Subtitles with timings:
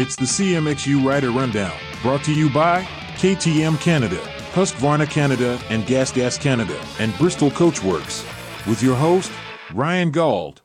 [0.00, 2.84] It's the CMXU Rider Rundown, brought to you by
[3.16, 4.20] KTM Canada,
[4.52, 8.24] Husqvarna Canada, and Gas Gas Canada, and Bristol Coachworks.
[8.64, 9.32] With your host,
[9.74, 10.60] Ryan Gauld.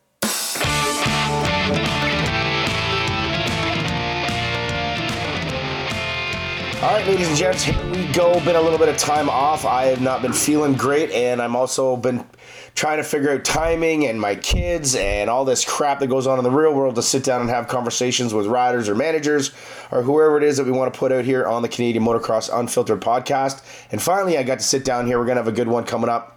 [6.83, 8.39] All right, ladies and gents, here we go.
[8.41, 9.65] Been a little bit of time off.
[9.65, 12.23] I have not been feeling great, and I'm also been
[12.75, 16.37] trying to figure out timing and my kids and all this crap that goes on
[16.37, 19.51] in the real world to sit down and have conversations with riders or managers
[19.91, 22.49] or whoever it is that we want to put out here on the Canadian Motocross
[22.57, 23.63] Unfiltered podcast.
[23.91, 25.19] And finally, I got to sit down here.
[25.19, 26.33] We're gonna have a good one coming up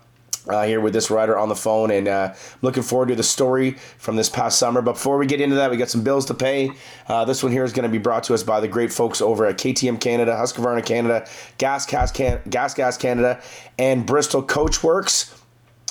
[0.48, 3.73] uh, here with this rider on the phone, and uh, looking forward to the story
[3.98, 4.80] from this past summer.
[4.82, 6.71] But before we get into that, we got some bills to pay.
[7.09, 9.21] Uh, this one here is going to be brought to us by the great folks
[9.21, 11.27] over at KTM Canada, Husqvarna Canada,
[11.59, 13.43] Gas Gas, Can- Gas, Gas Canada,
[13.79, 15.35] and Bristol Coachworks.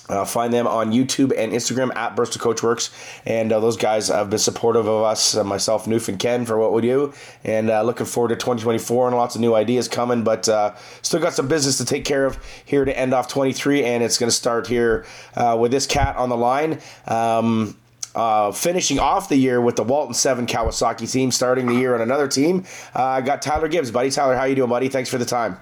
[0.08, 2.92] Uh, find them on YouTube and Instagram at Bristol Coachworks.
[3.26, 6.60] And uh, those guys have been supportive of us, uh, myself, Noof, and Ken, for
[6.60, 7.14] what we do.
[7.44, 10.24] And uh, looking forward to 2024 and lots of new ideas coming.
[10.24, 13.84] But uh, still got some business to take care of here to end off 23.
[13.84, 16.80] And it's going to start here uh, with this cat on the line.
[17.08, 17.76] Um,
[18.14, 22.02] uh, finishing off the year with the Walton 7 Kawasaki team, starting the year on
[22.02, 22.64] another team.
[22.94, 24.10] I got Tyler Gibbs, buddy.
[24.10, 24.88] Tyler, how you doing, buddy?
[24.88, 25.58] Thanks for the time.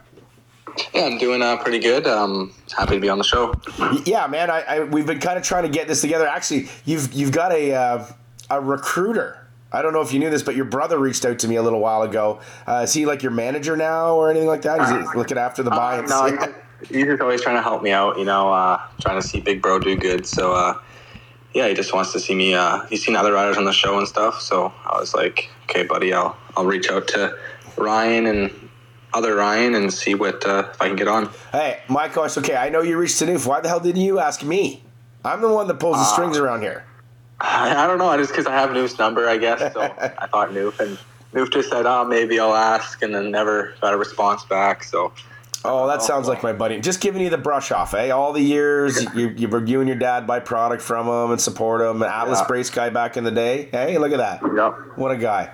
[0.93, 2.07] Yeah, I'm doing uh, pretty good.
[2.07, 3.53] Um, happy to be on the show.
[4.05, 4.49] Yeah, man.
[4.49, 6.27] I, I we've been kind of trying to get this together.
[6.27, 8.05] Actually, you've you've got a uh,
[8.49, 9.39] a recruiter.
[9.71, 11.63] I don't know if you knew this, but your brother reached out to me a
[11.63, 12.39] little while ago.
[12.67, 14.81] Uh, is he like your manager now or anything like that?
[14.81, 15.97] Is he looking after the buy?
[15.97, 16.53] Uh, no,
[16.87, 18.19] he's just always trying to help me out.
[18.19, 20.27] You know, uh, trying to see Big Bro do good.
[20.27, 20.79] So uh,
[21.53, 22.53] yeah, he just wants to see me.
[22.53, 24.41] Uh, he's seen other riders on the show and stuff.
[24.41, 27.35] So I was like, okay, buddy, I'll I'll reach out to
[27.77, 28.62] Ryan and
[29.13, 31.29] other Ryan and see what uh, if I can get on.
[31.51, 32.55] Hey, Michael, it's okay.
[32.55, 33.45] I know you reached Noof.
[33.45, 34.83] Why the hell didn't you ask me?
[35.25, 36.85] I'm the one that pulls the strings around here.
[37.39, 38.07] I, I don't know.
[38.07, 39.73] I just because I have Noof's number, I guess.
[39.73, 39.81] So
[40.17, 40.97] I thought Noof and
[41.33, 44.83] Noof just said, "Oh, maybe I'll ask," and then never got a response back.
[44.83, 45.13] So.
[45.65, 46.81] Oh, that sounds like my buddy.
[46.81, 48.09] Just giving you the brush off, eh?
[48.09, 51.79] All the years you, you, you and your dad buy product from him and support
[51.79, 52.03] him.
[52.03, 52.47] Atlas Yeah.
[52.47, 53.69] brace guy back in the day.
[53.71, 54.41] Hey, look at that.
[54.41, 54.97] Yep.
[54.97, 55.53] What a guy.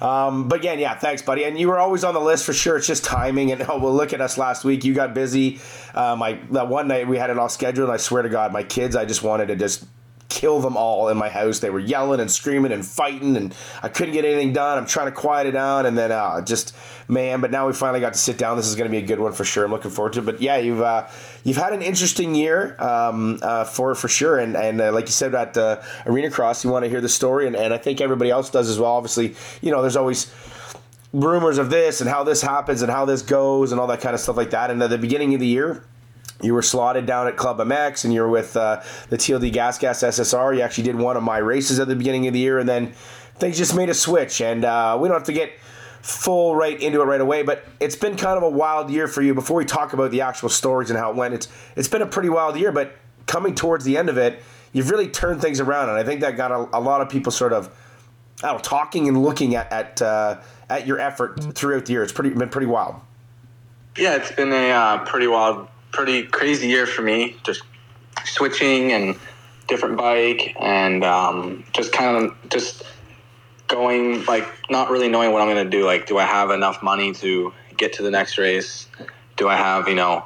[0.00, 1.44] Um, but again, yeah, thanks, buddy.
[1.44, 2.76] And you were always on the list for sure.
[2.76, 3.52] It's just timing.
[3.52, 4.84] And oh, well, look at us last week.
[4.84, 5.60] You got busy.
[5.94, 7.90] Um, I that one night we had it all scheduled.
[7.90, 9.84] I swear to God, my kids, I just wanted to just
[10.28, 11.58] kill them all in my house.
[11.58, 14.78] They were yelling and screaming and fighting, and I couldn't get anything done.
[14.78, 16.74] I'm trying to quiet it down, and then uh, just
[17.08, 17.40] man.
[17.40, 18.56] But now we finally got to sit down.
[18.56, 19.64] This is going to be a good one for sure.
[19.64, 20.26] I'm looking forward to it.
[20.26, 21.08] But yeah, you've uh,
[21.44, 25.12] you've had an interesting year um, uh, for for sure, and and uh, like you
[25.12, 28.00] said at uh, Arena Cross, you want to hear the story, and, and I think
[28.00, 28.92] everybody else does as well.
[28.92, 30.32] Obviously, you know, there's always
[31.12, 34.14] rumors of this and how this happens and how this goes and all that kind
[34.14, 34.70] of stuff like that.
[34.70, 35.82] And at the beginning of the year,
[36.40, 39.78] you were slotted down at Club MX and you were with uh, the TLD Gas
[39.78, 40.56] Gas SSR.
[40.56, 42.92] You actually did one of my races at the beginning of the year, and then
[43.36, 44.40] things just made a switch.
[44.40, 45.52] And uh, we don't have to get
[46.00, 49.20] full right into it right away, but it's been kind of a wild year for
[49.20, 49.34] you.
[49.34, 52.06] Before we talk about the actual stories and how it went, it's it's been a
[52.06, 52.72] pretty wild year.
[52.72, 54.40] But coming towards the end of it,
[54.72, 57.32] you've really turned things around, and I think that got a, a lot of people
[57.32, 57.74] sort of
[58.42, 62.02] I don't know, talking and looking at at uh, at your effort throughout the year.
[62.04, 62.96] It's pretty been pretty wild.
[63.96, 67.36] Yeah, it's been a uh, pretty wild, pretty crazy year for me.
[67.44, 67.62] Just
[68.24, 69.16] switching and
[69.66, 72.82] different bike, and um, just kind of just
[73.68, 75.84] going like not really knowing what I'm gonna do.
[75.84, 78.86] Like, do I have enough money to get to the next race?
[79.36, 80.24] Do I have you know,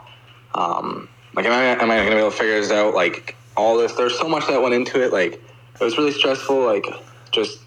[0.55, 2.95] um, like am I am I gonna be able to figure this out?
[2.95, 5.13] Like all this, there's so much that went into it.
[5.13, 6.65] Like it was really stressful.
[6.65, 6.87] Like
[7.31, 7.61] just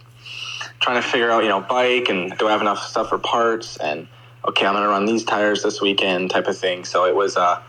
[0.80, 3.78] trying to figure out, you know, bike and do I have enough stuff for parts
[3.78, 4.08] and
[4.48, 6.86] okay, I'm gonna run these tires this weekend type of thing.
[6.86, 7.62] So it was uh,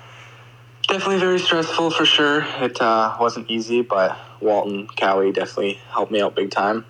[0.87, 2.47] definitely very stressful for sure.
[2.61, 6.85] It uh, wasn't easy, but Walton Cowie definitely helped me out big time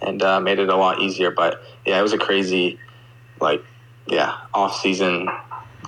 [0.00, 1.30] and uh, made it a lot easier.
[1.30, 2.78] But yeah, it was a crazy,
[3.40, 3.64] like,
[4.06, 5.28] yeah, off season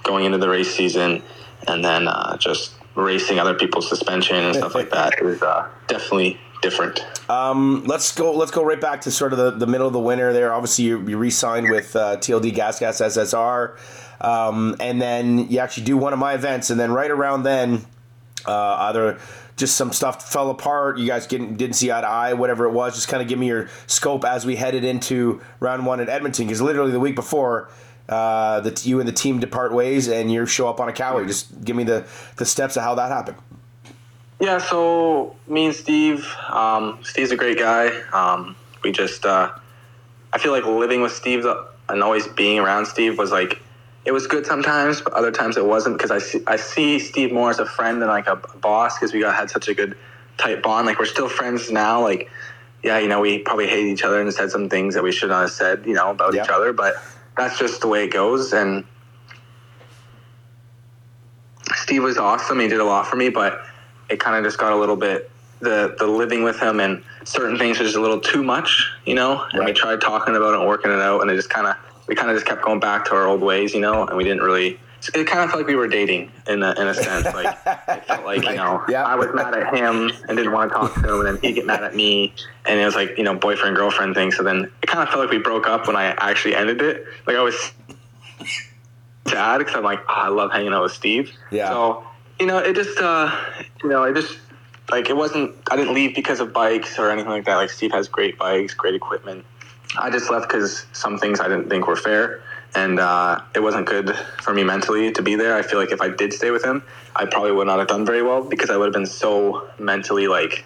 [0.03, 1.23] going into the race season
[1.69, 5.15] and then uh, just racing other people's suspension and stuff like that.
[5.19, 7.05] It was uh, definitely different.
[7.31, 8.33] Um, let's go.
[8.33, 10.33] Let's go right back to sort of the, the middle of the winter.
[10.33, 13.77] There, obviously, you, you re-signed with uh, TLD Gas Gas SSR,
[14.21, 17.85] um, and then you actually do one of my events, and then right around then,
[18.47, 19.19] uh, either
[19.57, 20.99] just some stuff fell apart.
[20.99, 22.95] You guys didn't didn't see eye to eye, whatever it was.
[22.95, 26.47] Just kind of give me your scope as we headed into round one at Edmonton,
[26.47, 27.71] because literally the week before.
[28.09, 31.27] Uh, you and the team depart ways, and you show up on a Cowie.
[31.27, 33.37] Just give me the, the steps of how that happened.
[34.39, 37.89] Yeah, so me and Steve, um, Steve's a great guy.
[38.13, 38.55] Um,
[38.85, 39.51] we just, uh,
[40.33, 41.45] I feel like living with Steve
[41.89, 43.61] and always being around Steve was like,
[44.07, 47.33] it was good sometimes, but other times it wasn't because I see, I see Steve
[47.33, 49.97] more as a friend than like a boss because we got had such a good
[50.39, 50.87] tight bond.
[50.87, 52.01] Like we're still friends now.
[52.03, 52.31] Like
[52.85, 55.31] yeah, you know, we probably hate each other and said some things that we should
[55.31, 56.45] not have said, you know, about Yeah.
[56.45, 56.95] each other, but
[57.37, 58.53] that's just the way it goes.
[58.53, 58.85] And
[61.75, 62.61] Steve was awesome.
[62.61, 63.65] He did a lot for me, but
[64.09, 67.59] it kind of just got a little bit the the living with him and certain
[67.59, 69.45] things was just a little too much, you know.
[69.53, 71.77] And we tried talking about it and working it out, and it just kind of
[72.09, 74.07] we kind of just kept going back to our old ways, you know.
[74.07, 74.79] And we didn't really.
[75.15, 77.27] It kind of felt like we were dating in a, in a sense.
[77.27, 79.05] Like it felt like you know, Yeah.
[79.05, 81.53] I was mad at him and didn't want to talk to him, and then he'd
[81.53, 84.33] get mad at me, and it was like you know boyfriend girlfriend thing.
[84.33, 87.05] So then it kind of felt like we broke up when I actually ended it.
[87.27, 87.73] Like I was
[89.29, 91.31] sad because I'm like, oh, I love hanging out with Steve.
[91.51, 91.69] Yeah.
[91.69, 92.05] So
[92.41, 93.31] you know, it just uh,
[93.83, 94.39] you know, it just
[94.91, 95.55] like it wasn't.
[95.71, 97.57] I didn't leave because of bikes or anything like that.
[97.57, 99.45] Like Steve has great bikes, great equipment.
[99.99, 102.43] I just left because some things I didn't think were fair,
[102.75, 105.57] and uh, it wasn't good for me mentally to be there.
[105.57, 106.83] I feel like if I did stay with him,
[107.15, 110.29] I probably would not have done very well because I would have been so mentally
[110.29, 110.65] like,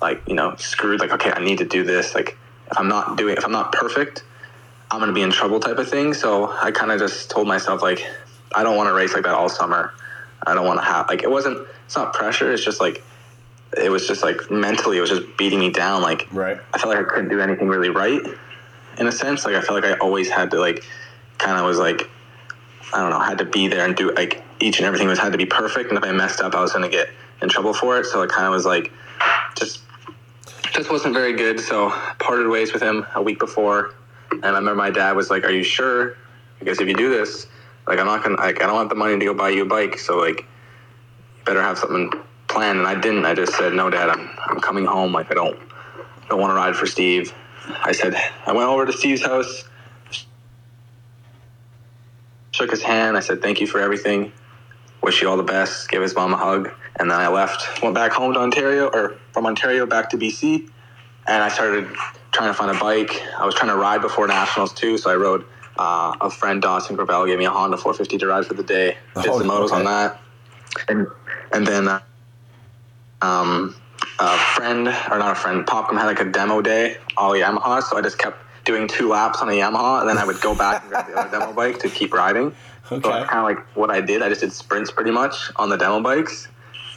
[0.00, 1.00] like you know, screwed.
[1.00, 2.14] Like, okay, I need to do this.
[2.14, 2.38] Like,
[2.70, 4.24] if I'm not doing, if I'm not perfect,
[4.90, 6.14] I'm gonna be in trouble, type of thing.
[6.14, 8.00] So I kind of just told myself like,
[8.54, 9.92] I don't want to race like that all summer.
[10.46, 11.66] I don't want to have like it wasn't.
[11.86, 12.52] It's not pressure.
[12.52, 13.02] It's just like
[13.78, 16.02] it was just like mentally, it was just beating me down.
[16.02, 16.58] Like Right.
[16.72, 18.22] I felt like I couldn't do anything really right
[18.98, 19.44] in a sense.
[19.44, 20.84] Like I felt like I always had to like
[21.38, 22.08] kind of was like
[22.92, 25.32] I don't know, had to be there and do like each and everything was had
[25.32, 25.88] to be perfect.
[25.90, 27.10] And if I messed up, I was going to get
[27.42, 28.06] in trouble for it.
[28.06, 28.92] So it kind of was like
[29.56, 29.80] just
[30.72, 31.60] just wasn't very good.
[31.60, 33.94] So parted ways with him a week before,
[34.30, 36.16] and I remember my dad was like, "Are you sure?
[36.58, 37.46] Because if you do this,
[37.86, 39.66] like I'm not gonna like I don't want the money to go buy you a
[39.66, 39.98] bike.
[39.98, 42.12] So like you better have something
[42.54, 43.24] planned." And I didn't.
[43.26, 45.12] I just said, "No, Dad, I'm I'm coming home.
[45.12, 45.58] Like I don't
[46.30, 47.34] don't want to ride for Steve."
[47.84, 48.14] I said
[48.46, 49.64] I went over to Steve's house,
[52.52, 53.16] shook his hand.
[53.16, 54.32] I said, "Thank you for everything.
[55.02, 56.70] Wish you all the best." Gave his mom a hug,
[57.00, 57.82] and then I left.
[57.82, 60.68] Went back home to Ontario, or from Ontario back to BC,
[61.28, 61.88] and I started
[62.32, 63.12] trying to find a bike.
[63.38, 65.44] I was trying to ride before nationals too, so I rode.
[65.78, 68.96] Uh, a friend Dawson Gravel gave me a Honda 450 to ride for the day.
[69.22, 70.20] Did Oh, some motos on that,
[70.88, 71.08] and
[71.52, 72.00] and then uh,
[73.22, 73.74] um,
[74.18, 77.82] a friend or not a friend, Popcom had like a demo day, all Yamaha.
[77.82, 80.54] So I just kept doing two laps on a Yamaha, and then I would go
[80.54, 82.52] back and grab the other demo bike to keep riding.
[82.88, 83.08] So Okay.
[83.10, 84.22] that's kind of like what I did.
[84.22, 86.48] I just did sprints pretty much on the demo bikes.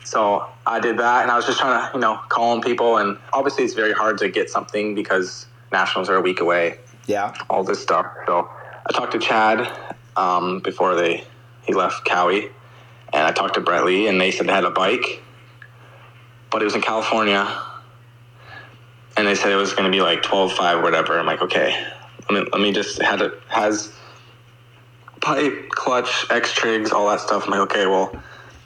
[0.04, 2.98] So I did that, and I was just trying to, you know, call on people.
[2.98, 6.76] And obviously, it's very hard to get something because nationals are a week away
[7.08, 7.34] Yeah.
[7.50, 8.06] all this stuff.
[8.26, 8.50] So
[8.90, 9.68] I talked to Chad
[10.16, 11.24] um, before they
[11.66, 12.50] he left Cowie,
[13.12, 15.22] and I talked to Brett Lee, and they said they had a bike,
[16.58, 17.48] but it was in California,
[19.16, 21.20] and they said it was going to be like twelve five or whatever.
[21.20, 21.86] I'm like, okay,
[22.28, 23.94] let me let me just had it has
[25.22, 27.44] pipe, clutch, X trigs, all that stuff.
[27.46, 28.12] I'm like, okay, well.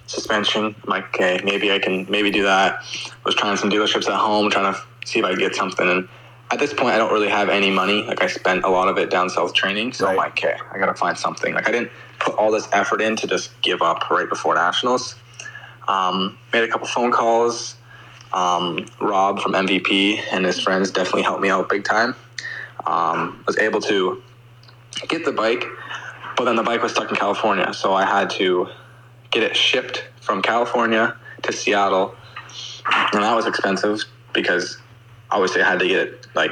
[0.07, 0.65] Suspension.
[0.65, 2.75] I'm like, okay, maybe I can maybe do that.
[2.81, 5.89] I Was trying some dealerships at home, trying to see if I could get something.
[5.89, 6.07] And
[6.51, 8.03] at this point, I don't really have any money.
[8.03, 10.77] Like I spent a lot of it down south training, so I'm like, okay, I
[10.79, 11.53] gotta find something.
[11.53, 15.15] Like I didn't put all this effort in to just give up right before nationals.
[15.87, 17.75] Um, made a couple phone calls.
[18.33, 22.15] Um, Rob from MVP and his friends definitely helped me out big time.
[22.85, 24.21] Um, was able to
[25.07, 25.65] get the bike,
[26.37, 28.69] but then the bike was stuck in California, so I had to
[29.31, 32.15] get it shipped from California to Seattle,
[33.13, 33.99] and that was expensive
[34.33, 34.77] because
[35.29, 36.51] obviously I had to get it like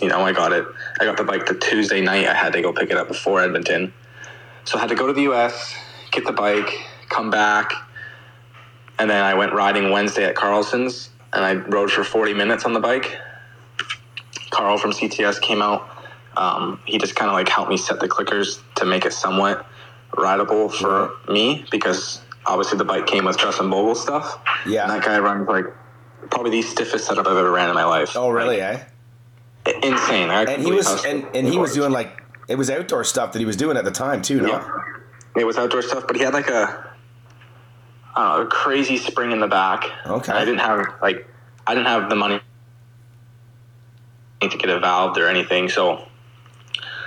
[0.00, 0.64] you know I got it.
[1.00, 2.26] I got the bike the Tuesday night.
[2.26, 3.92] I had to go pick it up before Edmonton,
[4.64, 5.74] so I had to go to the U.S.
[6.12, 6.72] get the bike,
[7.08, 7.72] come back,
[9.02, 12.72] and then I went riding Wednesday at Carlson's, and I rode for 40 minutes on
[12.72, 13.18] the bike.
[14.50, 15.88] Carl from CTS came out.
[16.36, 19.66] Um, he just kind of like helped me set the clickers to make it somewhat
[20.16, 24.40] rideable for me because obviously the bike came with Justin Bogle stuff.
[24.68, 24.82] Yeah.
[24.82, 25.64] And that guy runs like
[26.30, 28.12] probably the stiffest setup I've ever ran in my life.
[28.14, 28.60] Oh, really?
[28.60, 28.86] Like,
[29.66, 29.80] eh?
[29.82, 30.30] insane.
[30.30, 31.74] I And he was and, and he was was.
[31.74, 34.42] doing like it was outdoor stuff that he was doing at the time too.
[34.42, 34.48] No.
[34.48, 34.68] Yeah.
[35.34, 36.91] It was outdoor stuff, but he had like a,
[38.14, 39.84] I a crazy spring in the back.
[40.06, 40.32] Okay.
[40.32, 41.26] I didn't have like,
[41.66, 42.40] I didn't have the money
[44.40, 45.68] to get it valved or anything.
[45.68, 46.06] So,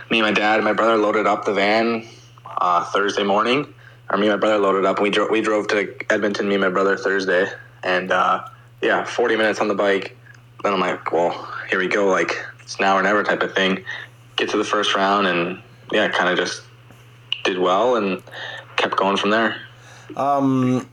[0.09, 2.07] me and my dad and my brother loaded up the van
[2.45, 3.73] uh, Thursday morning.
[4.07, 4.97] Or me and my brother loaded up.
[4.97, 5.31] And we drove.
[5.31, 6.47] We drove to Edmonton.
[6.47, 7.47] Me and my brother Thursday,
[7.83, 8.47] and uh,
[8.79, 10.15] yeah, forty minutes on the bike.
[10.61, 12.05] Then I'm like, well, here we go.
[12.05, 12.31] Like
[12.61, 13.83] it's now or never type of thing.
[14.35, 15.59] Get to the first round, and
[15.91, 16.61] yeah, kind of just
[17.43, 18.21] did well and
[18.75, 19.59] kept going from there.
[20.15, 20.87] Um,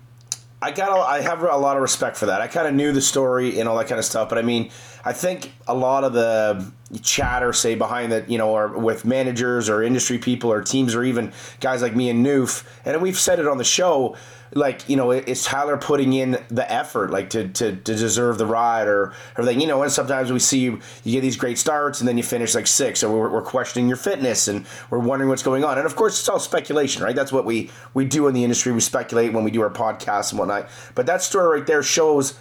[0.62, 2.40] I got a, I have a lot of respect for that.
[2.40, 4.70] I kind of knew the story and all that kind of stuff, but I mean,
[5.04, 6.70] I think a lot of the
[7.02, 11.02] chatter, say behind the you know, or with managers or industry people or teams or
[11.02, 14.16] even guys like me and Noof, and we've said it on the show.
[14.54, 18.44] Like you know, is Tyler putting in the effort, like to, to, to deserve the
[18.44, 19.62] ride, or everything?
[19.62, 22.22] You know, and sometimes we see you, you get these great starts, and then you
[22.22, 25.78] finish like six, so we're, we're questioning your fitness, and we're wondering what's going on.
[25.78, 27.16] And of course, it's all speculation, right?
[27.16, 28.72] That's what we we do in the industry.
[28.72, 30.68] We speculate when we do our podcasts and whatnot.
[30.94, 32.38] But that story right there shows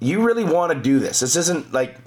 [0.00, 1.20] you really want to do this.
[1.20, 1.98] This isn't like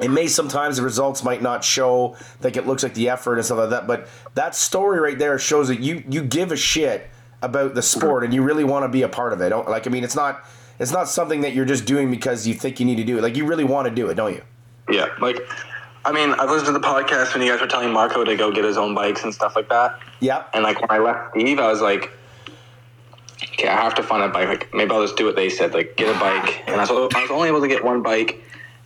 [0.00, 3.44] it may sometimes the results might not show like it looks like the effort and
[3.44, 7.08] stuff like that but that story right there shows that you you give a shit
[7.42, 9.50] about the sport and you really want to be a part of it.
[9.50, 10.44] Like i mean it's not
[10.78, 13.22] it's not something that you're just doing because you think you need to do it.
[13.22, 14.42] Like you really want to do it don't you?
[14.90, 15.38] Yeah like
[16.04, 18.52] i mean i've listened to the podcast when you guys were telling marco to go
[18.52, 19.98] get his own bikes and stuff like that.
[20.20, 22.12] Yeah and like when i left steve i was like
[23.58, 25.74] okay i have to find a bike like maybe i'll just do what they said
[25.74, 28.42] like get a bike and i was, I was only able to get one bike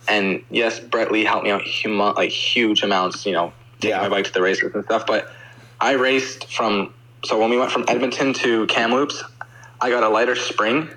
[0.09, 4.01] and yes, Brett Lee helped me out humo- like huge amounts, you know, taking Yeah.
[4.01, 5.05] my bike to the races and stuff.
[5.07, 5.31] But
[5.79, 9.23] I raced from so when we went from Edmonton to Kamloops,
[9.79, 10.89] I got a lighter spring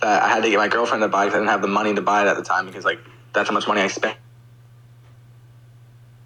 [0.00, 1.26] that I had to get my girlfriend to buy.
[1.26, 2.98] 'cause I didn't have the money to buy it at the time because like
[3.32, 4.16] that's how much money I spent,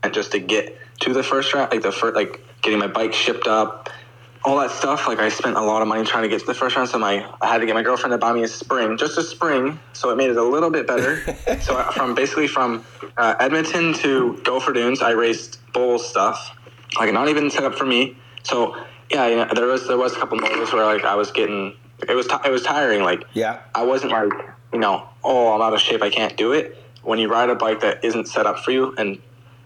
[0.02, 3.12] and just to get to the first round, like the first like getting my bike
[3.12, 3.90] shipped up.
[4.42, 6.54] All that stuff, like I spent a lot of money trying to get to the
[6.54, 8.97] first round, so my I had to get my girlfriend to buy me a spring,
[8.97, 11.20] just a spring, so it made it a little bit better.
[11.61, 12.82] so I- from basically from
[13.18, 16.56] uh, Edmonton to Gopher Dunes, I raced bull stuff,
[16.99, 18.16] like not even set up for me.
[18.42, 18.76] So
[19.11, 21.75] yeah, you know, there was there was a couple moments where like I was getting
[22.09, 23.02] it was ti it was tiring.
[23.02, 24.32] Like yeah I wasn't like
[24.73, 26.82] you know oh I'm out of shape I can't do it.
[27.02, 29.20] When you ride a bike that isn't set up for you, and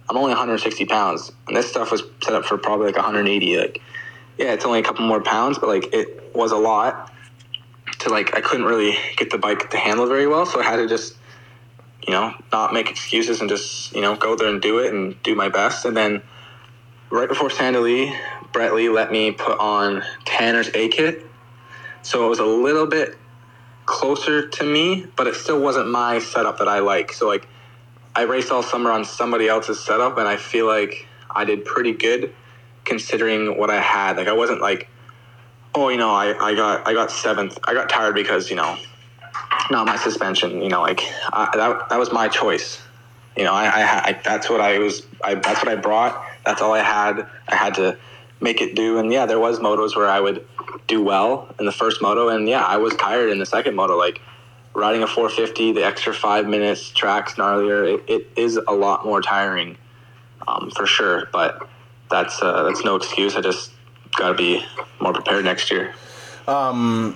[0.08, 3.56] I'm only 160 pounds, and this stuff was set up for probably like 180.
[3.58, 3.80] Like
[4.38, 7.12] yeah, it's only a couple more pounds, but like it was a lot
[8.00, 10.76] to like I couldn't really get the bike to handle very well, so I had
[10.76, 11.16] to just
[12.06, 15.20] you know not make excuses and just you know go there and do it and
[15.22, 15.84] do my best.
[15.84, 16.22] And then
[17.10, 18.16] right before Sand Del Lee,
[18.52, 21.24] Brett Lee let me put on Tanner's A kit,
[22.02, 23.16] so it was a little bit
[23.86, 27.12] closer to me, but it still wasn't my setup that I like.
[27.12, 27.46] So like
[28.16, 31.92] I raced all summer on somebody else's setup, and I feel like I did pretty
[31.92, 32.34] good
[32.84, 34.16] considering what I had.
[34.16, 34.88] Like I wasn't like,
[35.74, 37.58] oh, you know, I, I got I got seventh.
[37.64, 38.76] I got tired because you know,
[39.70, 40.62] not my suspension.
[40.62, 41.00] You know, like
[41.32, 42.80] I, that that was my choice.
[43.36, 45.06] You know, I, I, I that's what I was.
[45.22, 46.24] I that's what I brought.
[46.44, 47.26] That's all I had.
[47.48, 47.96] I had to
[48.40, 48.98] make it do.
[48.98, 50.46] And yeah, there was motos where I would
[50.86, 53.96] do well in the first moto, and yeah, I was tired in the second moto.
[53.96, 54.20] Like
[54.74, 57.94] riding a 450, the extra five minutes, tracks gnarlier.
[57.94, 59.78] It, it is a lot more tiring,
[60.46, 61.28] um, for sure.
[61.32, 61.68] But
[62.14, 63.36] that's uh, that's no excuse.
[63.36, 63.72] I just
[64.12, 64.64] got to be
[65.00, 65.94] more prepared next year.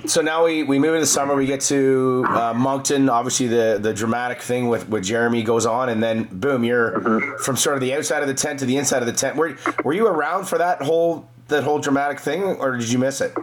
[0.07, 1.35] so now we, we move into summer.
[1.35, 3.09] We get to uh, Moncton.
[3.09, 7.57] Obviously, the the dramatic thing with, with Jeremy goes on, and then boom, you're from
[7.57, 9.37] sort of the outside of the tent to the inside of the tent.
[9.37, 13.21] Were were you around for that whole that whole dramatic thing, or did you miss
[13.21, 13.35] it?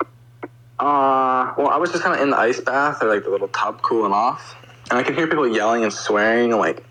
[0.77, 3.47] Uh, well, I was just kind of in the ice bath or like the little
[3.49, 4.55] tub cooling off,
[4.89, 6.51] and I could hear people yelling and swearing.
[6.51, 6.83] And, like,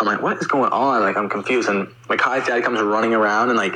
[0.00, 1.02] I'm like, what is going on?
[1.02, 1.68] Like, I'm confused.
[1.68, 3.74] And my Kai's dad comes running around and like,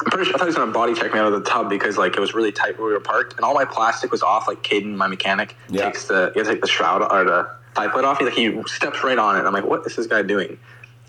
[0.00, 1.68] I'm pretty sure I thought he was gonna body check me out of the tub
[1.68, 4.22] because like it was really tight where we were parked, and all my plastic was
[4.22, 4.46] off.
[4.46, 5.86] Like Caden, my mechanic, Yeah.
[5.86, 8.18] takes the you gotta take the shroud or the tie plate off.
[8.20, 9.40] He like he steps right on it.
[9.40, 10.56] I'm like, what is this guy doing?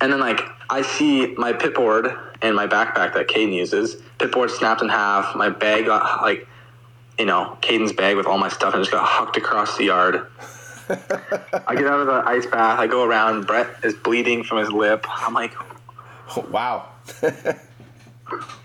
[0.02, 0.42] And then like
[0.72, 3.98] I see my pit board and my backpack that Caden uses.
[4.18, 5.36] Pit board snapped in half.
[5.36, 6.48] My bag got like,
[7.20, 10.26] you know, Caden's bag with all my stuff and just got hucked across the yard.
[10.90, 12.80] I get out of the ice bath.
[12.80, 13.46] I go around.
[13.46, 15.06] Brett is bleeding from his lip.
[15.08, 15.54] I'm like,
[16.50, 16.90] wow.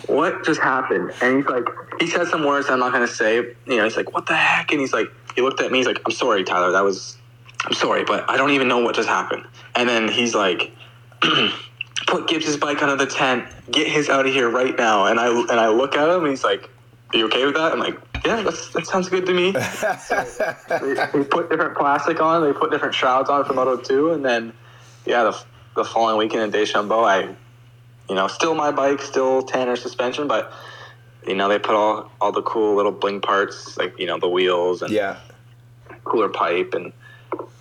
[0.06, 1.12] what just happened?
[1.20, 1.68] And he's like,
[2.00, 3.36] he said some words I'm not gonna say.
[3.66, 4.70] You know, he's like, what the heck?
[4.70, 5.78] And he's like, he looked at me.
[5.78, 6.72] He's like, I'm sorry, Tyler.
[6.72, 7.18] That was,
[7.66, 9.44] I'm sorry, but I don't even know what just happened.
[9.74, 10.72] And then he's like,
[12.06, 13.46] put Gibbs's bike under the tent.
[13.70, 15.06] Get his out of here right now.
[15.06, 16.22] And I and I look at him.
[16.22, 16.70] and He's like,
[17.14, 17.72] are you okay with that?
[17.72, 19.52] I'm like, yeah, that's, that sounds good to me.
[20.68, 22.42] they, they put different plastic on.
[22.42, 24.12] They put different shrouds on for Moto 2.
[24.12, 24.52] And then,
[25.06, 25.44] yeah, the,
[25.76, 27.36] the following weekend in Deschambault, I
[28.08, 30.52] you know, still my bike, still Tanner suspension, but
[31.26, 34.28] you know, they put all all the cool little bling parts, like you know, the
[34.28, 35.16] wheels and Yeah.
[36.04, 36.92] cooler pipe, and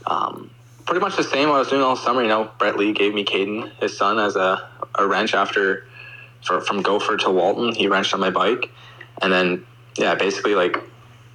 [0.05, 0.49] um,
[0.85, 1.47] pretty much the same.
[1.49, 2.21] I was doing all summer.
[2.21, 5.87] You know, Brett Lee gave me Caden, his son, as a, a wrench after
[6.43, 7.73] for, from Gopher to Walton.
[7.73, 8.69] He wrenched on my bike,
[9.21, 9.65] and then
[9.97, 10.77] yeah, basically like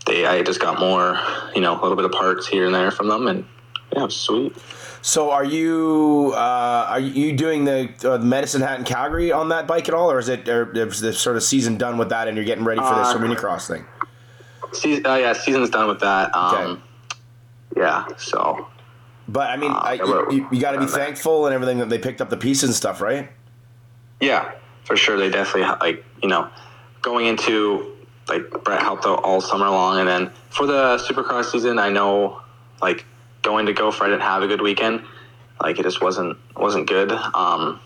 [0.06, 1.20] they, I just got more,
[1.54, 3.44] you know, a little bit of parts here and there from them, and
[3.92, 4.56] yeah, it was sweet.
[5.00, 9.66] So are you uh, are you doing the uh, Medicine Hat in Calgary on that
[9.66, 12.26] bike at all, or is it or is the sort of season done with that
[12.28, 13.84] and you're getting ready for this Uh, Arena Cross thing?
[14.72, 16.34] Season, uh, yeah, season's done with that.
[16.34, 16.82] Um,
[17.76, 18.66] Yeah, so
[19.28, 21.88] But I mean, Uh, I, we're- you, you got to be thankful and everything that
[21.90, 23.30] they picked up the pieces and stuff, right?
[24.20, 24.50] Yeah,
[24.84, 25.16] for sure.
[25.16, 26.48] They definitely like you know
[27.08, 27.94] going into
[28.28, 32.42] like Brett helped out all summer long, and then for the Supercross season, I know
[32.82, 33.06] like
[33.42, 35.02] going to Gopher, I didn't have a good weekend.
[35.62, 37.10] Like it just wasn't wasn't good.
[37.10, 37.80] Um,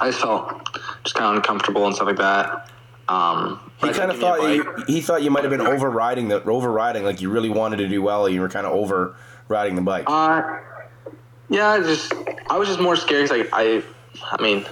[0.00, 0.68] I just felt
[1.04, 2.68] just kind of uncomfortable and stuff like that.
[3.08, 7.04] Um, He kind of thought you, he thought you might have been overriding the overriding,
[7.04, 8.26] like you really wanted to do well.
[8.26, 10.04] And you were kind of overriding the bike.
[10.08, 10.42] Uh,
[11.48, 12.12] yeah, I just
[12.50, 13.82] I was just more scared 'cause, like I,
[14.32, 14.66] I mean,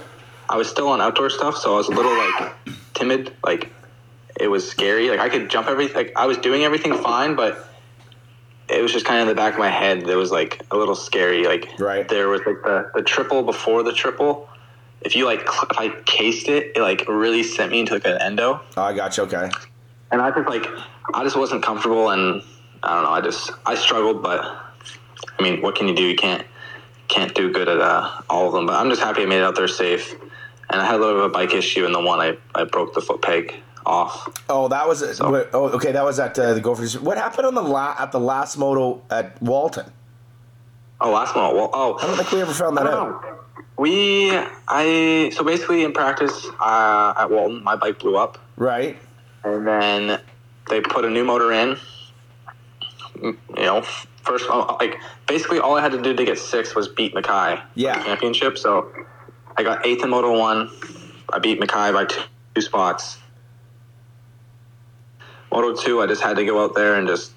[0.49, 2.53] I was still on outdoor stuff, so I was a little like
[3.03, 3.33] timid.
[3.43, 3.71] Like
[4.39, 5.09] it was scary.
[5.09, 5.95] Like I could jump everything.
[5.95, 7.69] Like I was doing everything fine, but
[8.69, 10.05] it was just kind of in the back of my head.
[10.05, 11.45] that was like a little scary.
[11.45, 12.07] Like Right.
[12.07, 14.49] there was like the the triple before the triple.
[15.01, 18.17] If you like, if I cased it, it like really sent me into like an
[18.21, 19.23] endo Oh, I got you.
[19.23, 19.49] Okay.
[20.11, 20.65] and I just like
[21.13, 22.41] I just wasn't comfortable, and
[22.83, 23.09] I don't know.
[23.11, 24.39] I just I struggled, but
[25.37, 26.03] I mean, what can you do?
[26.03, 26.45] You can't
[27.09, 28.65] can't do good at uh, all of them.
[28.65, 30.15] But I'm just happy I made it out there safe.
[30.69, 32.63] And I had a little bit of a bike issue in the one I, I
[32.63, 33.53] broke the foot peg
[33.85, 34.29] off.
[34.49, 35.91] Oh, that was wait, oh okay.
[35.91, 36.97] That was at uh, the Gophers.
[36.99, 39.91] What happened on the la- at the last moto at Walton?
[41.01, 41.53] Oh, last one.
[41.53, 43.21] Well, oh, I don't think we ever found that out.
[43.23, 43.39] know.
[43.77, 44.31] We
[44.67, 48.37] I so basically in practice uh, at Walton, my bike blew up.
[48.55, 48.97] Right.
[49.43, 50.21] and then
[50.69, 51.75] they put a new motor in.
[53.17, 53.81] Mm, You know,
[54.23, 57.61] first uh, like basically all I had to do to get six was beat Mackay.
[57.75, 57.97] Yeah.
[57.97, 58.57] the championship.
[58.57, 58.89] So
[59.55, 60.69] I got eighth in Moto One.
[61.31, 63.17] I beat Mackay by two, spots.
[65.51, 67.31] Moto Two, I just had to go out there and just.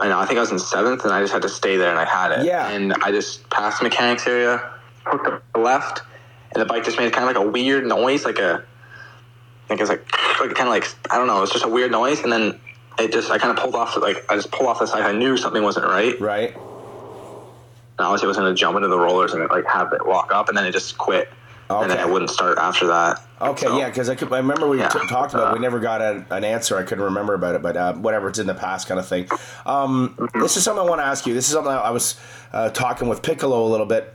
[0.00, 0.18] I know.
[0.18, 2.04] I think I was in seventh, and I just had to stay there, and I
[2.04, 2.46] had it.
[2.46, 2.68] Yeah.
[2.68, 4.70] And I just passed the mechanics area,
[5.04, 6.02] hooked up the left,
[6.52, 8.64] and the bike just made kind of like a weird noise, like a
[9.66, 10.00] I think it's like
[10.40, 11.38] like kind of like I don't know.
[11.38, 12.60] It was just a weird noise, and then
[13.00, 15.02] it just I kind of pulled off like I just pulled off the side.
[15.02, 16.18] I knew something wasn't right.
[16.20, 16.56] Right.
[17.98, 20.30] And obviously, I was going to jump into the rollers and like have it lock
[20.32, 21.28] up, and then it just quit.
[21.68, 22.08] And then Okay.
[22.08, 23.20] it wouldn't start after that.
[23.40, 24.88] Okay, So, yeah, because I, could- I remember we Yeah.
[24.88, 25.48] t- talked about.
[25.48, 25.52] it.
[25.54, 26.76] We Uh, never got a, an answer.
[26.78, 28.28] I couldn't remember about it, but uh, whatever.
[28.28, 29.28] It's in the past, kind of thing.
[29.66, 31.34] Um, This is something I want to ask you.
[31.34, 32.14] This is something I was
[32.52, 34.14] uh, talking with Piccolo a little bit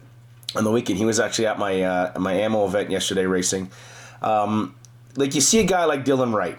[0.55, 0.97] on the weekend.
[0.97, 3.69] He was actually at my uh, my ammo event yesterday, racing.
[4.21, 4.75] Um,
[5.17, 6.57] like you see a guy like Dylan Wright,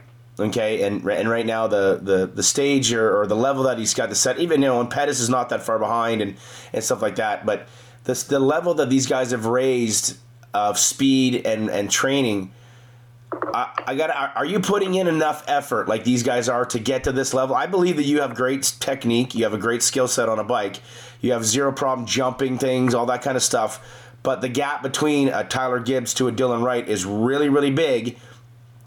[0.48, 3.94] okay, and and right now the the the stage or, or the level that he's
[3.94, 6.37] got to set, even you know, and Pettis is not that far behind and
[6.72, 7.68] and stuff like that, but
[8.05, 10.18] this the level that these guys have raised
[10.55, 12.52] of speed and and training.
[13.55, 14.37] I, I got.
[14.37, 17.57] Are you putting in enough effort, like these guys are, to get to this level?
[17.57, 19.35] I believe that you have great technique.
[19.35, 20.81] You have a great skill set on a bike.
[21.22, 23.81] You have zero problem jumping things, all that kind of stuff.
[24.22, 28.18] But the gap between a Tyler Gibbs to a Dylan Wright is really, really big.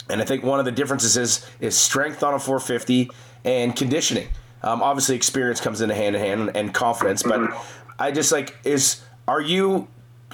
[0.09, 3.09] And I think one of the differences is is strength on a 450
[3.43, 4.27] and conditioning.
[4.63, 7.23] Um, obviously, experience comes into hand in hand and confidence.
[7.23, 7.51] But
[7.99, 9.87] I just like is are you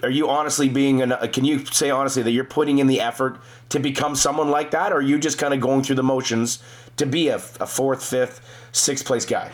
[0.03, 3.39] are you honestly being an, can you say honestly that you're putting in the effort
[3.69, 6.59] to become someone like that, or are you just kind of going through the motions
[6.97, 9.51] to be a, a fourth, fifth, sixth place guy?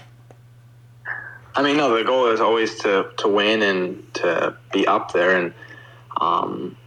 [1.55, 1.95] I mean, no.
[1.95, 5.53] The goal is always to to win and to be up there, and
[6.21, 6.77] um,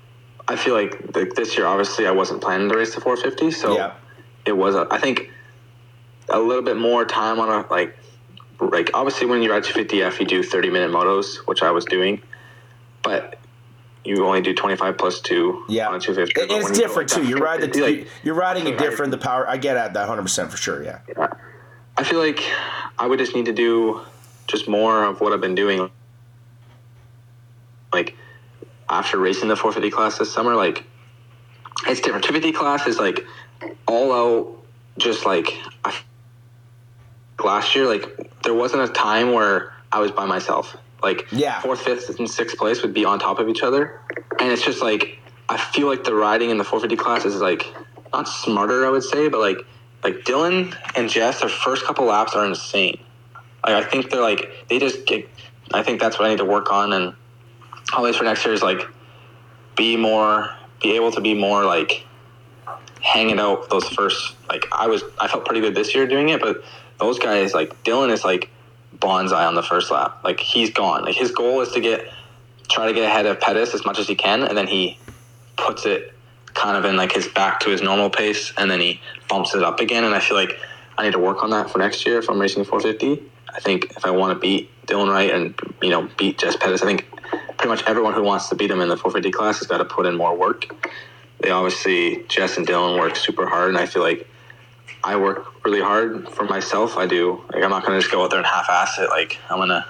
[0.51, 3.77] I feel like th- this year, obviously, I wasn't planning to race the 450, so
[3.77, 3.93] Yeah.
[4.45, 4.75] it was.
[4.75, 5.31] A, I think
[6.29, 7.97] a little bit more time on a like
[8.61, 12.21] like obviously when you ride 250F, you do 30 minute motos, which I was doing,
[13.03, 13.39] but
[14.05, 16.41] you only do 25 plus two Yeah, on a 250.
[16.41, 17.23] It- it's when you go different too.
[17.27, 19.13] You're riding, 450, the, like, you're riding it different.
[19.13, 20.83] The power, I get at that 100 percent for sure.
[20.83, 20.99] Yeah.
[21.09, 21.29] Yeah.
[21.97, 22.43] I feel like
[22.99, 24.01] I would just need to do
[24.49, 25.91] just more of what I've been doing.
[27.93, 28.17] Like
[28.91, 30.85] after racing the 450 class this summer, like
[31.87, 32.25] it's different.
[32.25, 33.25] 250 class is like
[33.87, 34.63] all out,
[34.99, 35.49] just like
[35.85, 35.97] I,
[37.43, 37.87] last year.
[37.87, 40.77] Like there wasn't a time where I was by myself.
[41.03, 41.61] Like Yeah.
[41.61, 44.01] fourth, fifth, and sixth place would be on top of each other,
[44.39, 47.67] and it's just like I feel like the riding in the 450 class is like
[48.13, 49.59] not smarter, I would say, but like
[50.03, 53.01] like Dylan and Jess, their first couple laps are insane.
[53.65, 55.29] Like I think they're like they just get.
[55.73, 57.15] I think that's what I need to work on, and
[57.95, 58.87] always for next year is like
[59.77, 60.51] be more,
[60.83, 62.05] be able to be more like
[63.01, 64.35] hanging out those first.
[64.49, 66.63] Like I was, I felt pretty good this year doing it, but
[66.99, 68.51] those guys like Dylan is like
[68.99, 70.21] bonsai on the first lap.
[70.25, 71.05] Like he's gone.
[71.05, 72.13] Like his goal is to get
[72.69, 74.99] try to get ahead of Pettis as much as he can, and then he
[75.57, 76.15] puts it
[76.55, 79.63] kind of in like his back to his normal pace, and then he bumps it
[79.63, 80.05] up again.
[80.05, 80.59] And I feel like
[80.99, 83.30] I need to work on that for next year if I'm racing 450.
[83.55, 86.83] I think if I want to beat Dylan Wright and you know beat Jess Pettis,
[86.83, 87.07] I think
[87.57, 89.85] pretty much everyone who wants to beat him in the 450 class has got to
[89.85, 90.67] put in more work.
[91.41, 94.29] They obviously Jess and Dylan work super hard, and I feel like
[95.03, 96.97] I work really hard for myself.
[96.97, 97.43] I do.
[97.53, 99.09] Like I'm not gonna just go out there and half-ass it.
[99.09, 99.87] Like I'm gonna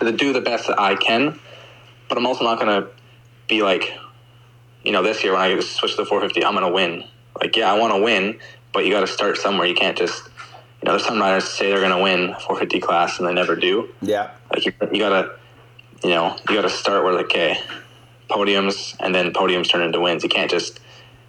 [0.00, 1.38] to do the best that I can,
[2.08, 2.88] but I'm also not going to
[3.48, 3.96] be like,
[4.84, 7.04] you know, this year when I switch to the 450, I'm going to win.
[7.40, 8.38] Like, yeah, I want to win,
[8.72, 9.66] but you got to start somewhere.
[9.66, 10.28] You can't just,
[10.82, 13.54] you know, there's some riders say they're going to win 450 class and they never
[13.54, 13.88] do.
[14.00, 14.32] Yeah.
[14.50, 15.38] Like, you, you got to,
[16.02, 17.60] you know, you got to start where, like, okay,
[18.28, 20.24] podiums and then podiums turn into wins.
[20.24, 20.80] You can't just,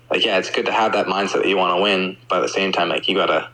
[0.10, 2.42] like, yeah, it's good to have that mindset that you want to win, but at
[2.42, 3.48] the same time, like, you got to,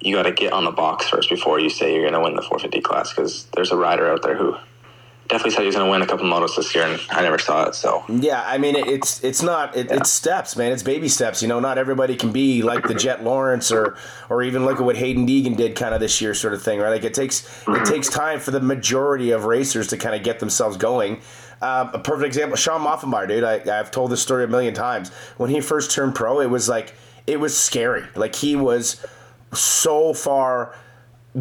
[0.00, 2.36] you got to get on the box first before you say you're going to win
[2.36, 4.54] the 450 class because there's a rider out there who
[5.28, 7.38] definitely said he was going to win a couple motos this year, and I never
[7.38, 7.74] saw it.
[7.74, 9.96] So yeah, I mean it's it's not it, yeah.
[9.96, 10.72] it's steps, man.
[10.72, 11.42] It's baby steps.
[11.42, 13.96] You know, not everybody can be like the Jet Lawrence or
[14.28, 16.80] or even look at what Haiden Deegan did kind of this year, sort of thing,
[16.80, 16.90] right?
[16.90, 17.82] Like it takes mm-hmm.
[17.82, 21.20] it takes time for the majority of racers to kind of get themselves going.
[21.62, 23.44] Um, a perfect example, Shawn Maffenbeier, dude.
[23.44, 25.10] I, I've told this story a million times.
[25.38, 26.94] When he first turned pro, it was like
[27.26, 28.04] it was scary.
[28.14, 29.04] Like he was
[29.52, 30.74] so far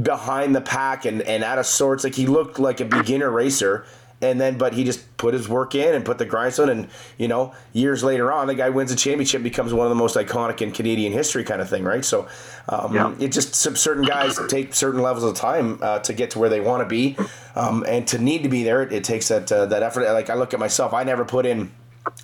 [0.01, 2.03] behind the pack and, and out of sorts.
[2.03, 3.85] Like he looked like a beginner racer.
[4.21, 6.69] And then, but he just put his work in and put the grindstone.
[6.69, 9.95] And, you know, years later on, the guy wins a championship, becomes one of the
[9.95, 12.03] most iconic in Canadian history, kind of thing, right?
[12.03, 12.27] So
[12.69, 13.13] um, yeah.
[13.19, 16.61] it just, certain guys take certain levels of time uh, to get to where they
[16.61, 17.17] want to be.
[17.55, 20.05] Um, and to need to be there, it, it takes that, uh, that effort.
[20.05, 21.69] Like I look at myself, I never put in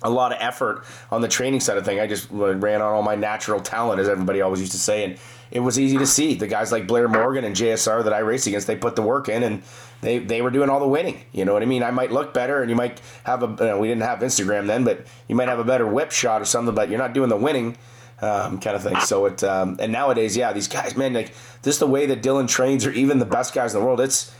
[0.02, 2.00] a lot of effort on the training side of thing.
[2.00, 5.04] I just ran on all my natural talent, as everybody always used to say.
[5.04, 5.18] And,
[5.52, 6.34] it was easy to see.
[6.34, 9.28] The guys like Blair Morgan and JSR that I raced against, they put the work
[9.28, 9.62] in and
[10.00, 11.24] they, they were doing all the winning.
[11.32, 11.82] You know what I mean?
[11.82, 14.66] I might look better and you might have a, you know, we didn't have Instagram
[14.66, 17.28] then, but you might have a better whip shot or something, but you're not doing
[17.28, 17.76] the winning.
[18.22, 19.00] Um, kind of thing.
[19.00, 21.34] So it um, and nowadays, yeah, these guys, man, like
[21.64, 24.32] just the way that Dylan trains, or even the best guys in the world, it's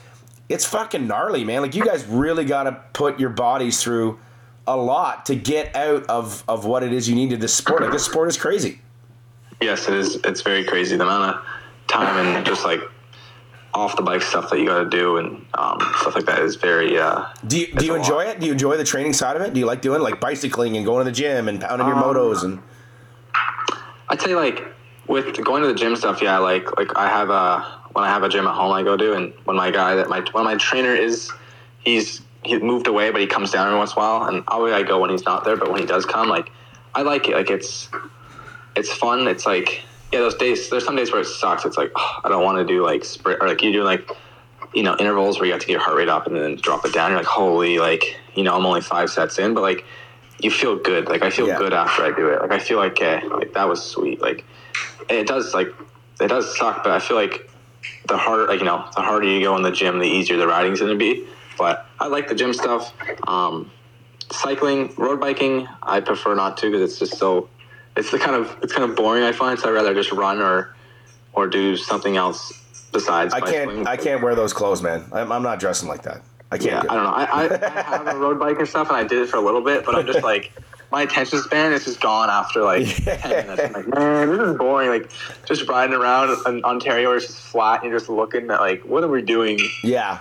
[0.48, 1.62] it's fucking gnarly, man.
[1.62, 4.20] Like you guys really got to put your bodies through
[4.68, 7.82] a lot to get out of of what it is you need to this sport.
[7.82, 8.80] Like this sport is crazy.
[9.62, 10.16] Yes, it is.
[10.24, 11.46] It's very crazy the amount of
[11.88, 12.80] time and just like
[13.74, 16.56] off the bike stuff that you got to do and um, stuff like that is
[16.56, 16.98] very.
[16.98, 18.36] Uh, do you do you enjoy lot.
[18.36, 18.40] it?
[18.40, 19.54] Do you enjoy the training side of it?
[19.54, 22.02] Do you like doing like bicycling and going to the gym and pounding um, your
[22.02, 22.60] motos and?
[24.08, 24.66] I'd say like
[25.06, 26.20] with going to the gym stuff.
[26.20, 27.60] Yeah, like like I have a
[27.92, 30.08] when I have a gym at home I go to, and when my guy that
[30.08, 31.30] my when my trainer is
[31.84, 34.74] he's he moved away, but he comes down every once in a while, and always
[34.74, 35.56] I go when he's not there.
[35.56, 36.50] But when he does come, like
[36.94, 37.36] I like it.
[37.36, 37.88] Like it's
[38.76, 39.26] it's fun.
[39.28, 39.82] It's like
[40.12, 40.68] yeah, those days.
[40.68, 41.64] There's some days where it sucks.
[41.64, 44.10] It's like oh, I don't want to do like sprint or like you do like
[44.74, 46.84] you know intervals where you have to get your heart rate up and then drop
[46.84, 47.10] it down.
[47.10, 49.84] You're like holy like you know I'm only five sets in, but like
[50.40, 51.08] you feel good.
[51.08, 51.58] Like I feel yeah.
[51.58, 52.40] good after I do it.
[52.40, 54.20] Like I feel like okay, like that was sweet.
[54.20, 54.44] Like
[55.08, 55.68] it does like
[56.20, 57.48] it does suck, but I feel like
[58.08, 60.46] the harder like you know the harder you go in the gym, the easier the
[60.46, 61.26] riding's gonna be.
[61.58, 62.92] But I like the gym stuff.
[63.26, 63.70] Um,
[64.30, 67.48] cycling, road biking, I prefer not to because it's just so
[67.96, 69.22] it's the kind of it's kind of boring.
[69.22, 70.74] I find so I'd rather just run or
[71.32, 72.52] or do something else
[72.92, 73.34] besides.
[73.34, 75.04] I can't I can't wear those clothes, man.
[75.12, 76.22] I'm, I'm not dressing like that.
[76.50, 76.84] I can't.
[76.84, 77.10] Yeah, I don't know.
[77.10, 79.40] I, I, I have a road bike and stuff, and I did it for a
[79.40, 80.52] little bit, but I'm just like
[80.92, 83.16] my attention span is just gone after like yeah.
[83.16, 83.62] 10 minutes.
[83.64, 84.90] I'm like, man, this is boring.
[84.90, 85.10] Like,
[85.46, 88.82] just riding around in Ontario where it's just flat and you're just looking at, like,
[88.82, 89.58] what are we doing?
[89.82, 90.20] Yeah.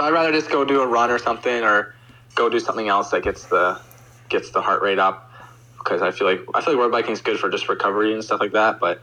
[0.00, 1.94] I'd rather just go do a run or something or
[2.34, 3.80] go do something else that gets the
[4.28, 5.27] gets the heart rate up
[5.78, 8.22] because I feel like I feel like road biking is good for just recovery and
[8.22, 8.80] stuff like that.
[8.80, 9.00] But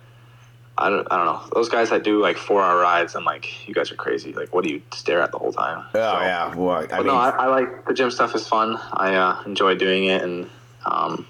[0.78, 3.16] I don't I don't know those guys that do like four hour rides.
[3.16, 4.34] I'm like, you guys are crazy.
[4.34, 5.86] Like, what do you stare at the whole time?
[5.94, 8.48] Oh so, yeah, well, I but mean, no, I, I, like the gym stuff is
[8.48, 8.78] fun.
[8.94, 10.50] I uh, enjoy doing it, and
[10.86, 11.26] um,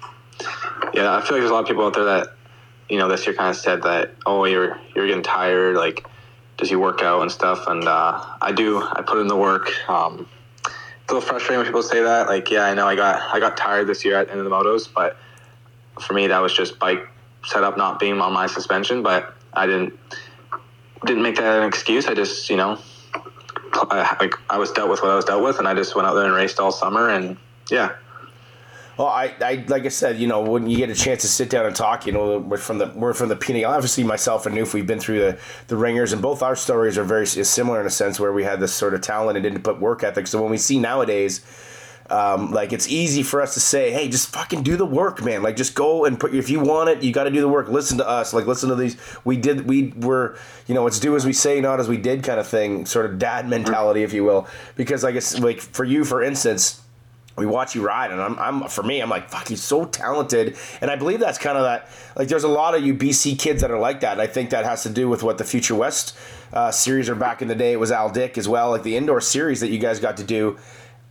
[0.94, 2.28] yeah, I feel like there's a lot of people out there that
[2.88, 6.06] you know this year kind of said that oh you're you're getting tired like
[6.56, 9.70] does he work out and stuff and uh, I do I put in the work.
[9.88, 10.28] Um,
[10.64, 12.26] it's a little frustrating when people say that.
[12.26, 14.44] Like, yeah, I know I got I got tired this year at the end of
[14.44, 15.16] the motos, but
[16.00, 17.08] for me, that was just bike
[17.44, 19.02] setup not being on my suspension.
[19.02, 19.98] But I didn't
[21.04, 22.06] didn't make that an excuse.
[22.06, 22.78] I just you know,
[23.72, 26.06] I, like I was dealt with what I was dealt with, and I just went
[26.06, 27.36] out there and raced all summer, and
[27.70, 27.92] yeah.
[28.96, 31.50] Well, I, I like I said, you know, when you get a chance to sit
[31.50, 33.64] down and talk, you know, we're from the we're from the Pina.
[33.64, 37.04] Obviously, myself and Noof, we've been through the the ringers, and both our stories are
[37.04, 39.80] very similar in a sense where we had this sort of talent and didn't put
[39.80, 40.26] work ethic.
[40.26, 41.42] So when we see nowadays
[42.10, 45.42] um, like it's easy for us to say, hey, just fucking do the work, man.
[45.42, 46.34] Like just go and put.
[46.34, 47.68] If you want it, you got to do the work.
[47.68, 48.32] Listen to us.
[48.32, 48.96] Like listen to these.
[49.24, 49.66] We did.
[49.66, 50.38] We were.
[50.66, 52.86] You know, it's do as we say, not as we did, kind of thing.
[52.86, 54.46] Sort of dad mentality, if you will.
[54.76, 56.82] Because like it's like for you, for instance.
[57.38, 60.56] We watch you ride, and I'm, I'm for me, I'm like, fuck, he's so talented,
[60.80, 61.90] and I believe that's kind of that.
[62.16, 64.48] Like, there's a lot of you BC kids that are like that, and I think
[64.48, 66.16] that has to do with what the Future West
[66.54, 68.96] uh, series or back in the day it was Al Dick as well, like the
[68.96, 70.56] indoor series that you guys got to do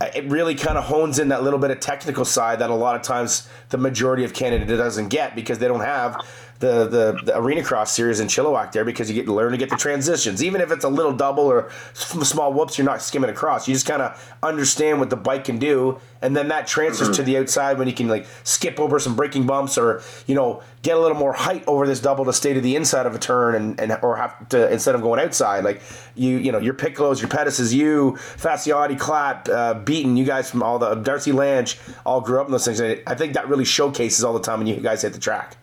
[0.00, 2.96] it really kind of hones in that little bit of technical side that a lot
[2.96, 6.26] of times the majority of Canada doesn't get because they don't have
[6.58, 9.58] the, the, the arena cross series in Chilliwack there because you get to learn to
[9.58, 10.42] get the transitions.
[10.42, 13.68] Even if it's a little double or small whoops, you're not skimming across.
[13.68, 17.16] You just kind of understand what the bike can do, and then that transfers mm-hmm.
[17.16, 20.62] to the outside when you can like skip over some braking bumps or you know
[20.82, 23.18] get a little more height over this double to stay to the inside of a
[23.18, 25.82] turn and, and or have to instead of going outside like
[26.14, 30.62] you you know your Piccolos, your Pettises, you Fasciotti, Klatt, uh, Beaton, you guys from
[30.62, 32.80] all the Darcy Lange all grew up in those things.
[32.80, 35.56] And I think that really showcases all the time when you guys hit the track.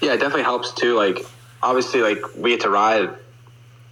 [0.00, 0.94] Yeah, it definitely helps too.
[0.96, 1.24] Like
[1.62, 3.10] obviously, like we get to ride,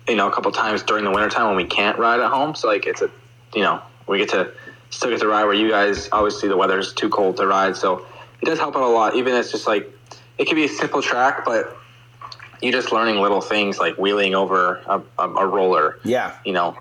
[0.09, 2.55] you know, a couple times during the wintertime when we can't ride at home.
[2.55, 3.11] So like it's a,
[3.55, 4.53] you know, we get to
[4.91, 7.77] still get to ride where you guys obviously the weather's too cold to ride.
[7.77, 8.07] So
[8.41, 9.17] it does help out a lot.
[9.17, 9.91] Even it's just like
[10.39, 11.77] it could be a simple track, but
[12.63, 15.99] you're just learning little things like wheeling over a, a, a roller.
[16.05, 16.37] Yeah.
[16.45, 16.77] You know,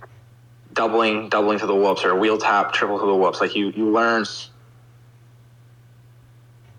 [0.74, 3.42] doubling doubling to the whoops or wheel tap triple to the whoops.
[3.42, 4.26] Like you you learn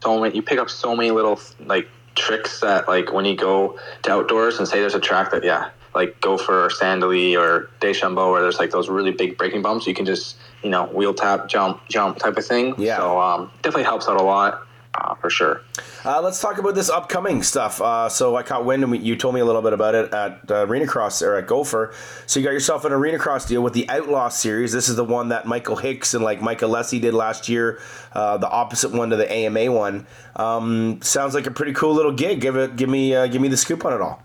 [0.00, 0.34] so many.
[0.34, 4.58] You pick up so many little like tricks that like when you go to outdoors
[4.58, 8.32] and say there's a track that yeah like go for Sand Del Lee or Deschambault
[8.32, 11.48] where there's like those really big braking bumps you can just you know wheel tap
[11.48, 15.30] jump jump type of thing yeah so um, definitely helps out a lot uh, for
[15.30, 15.62] sure.
[16.04, 17.80] Uh, let's talk about this upcoming stuff.
[17.80, 20.12] Uh, so I caught wind, and we, you told me a little bit about it
[20.12, 21.92] at uh, Arena Cross or at Gopher.
[22.26, 24.72] So you got yourself an Arena Cross deal with the Outlaw Series.
[24.72, 27.80] This is the one that Michael Hicks and like Michael Lessie did last year.
[28.12, 30.06] Uh, the opposite one to the AMA one.
[30.36, 32.40] Um, sounds like a pretty cool little gig.
[32.40, 34.22] Give it, give me, uh, give me the scoop on it all.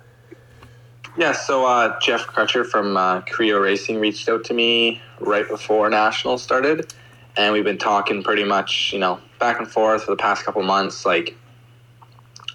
[1.18, 5.88] Yeah, so uh, Jeff Crutcher from uh, Creo Racing reached out to me right before
[5.90, 6.92] Nationals started,
[7.38, 10.64] and we've been talking pretty much, you know, back and forth for the past couple
[10.64, 11.38] months, like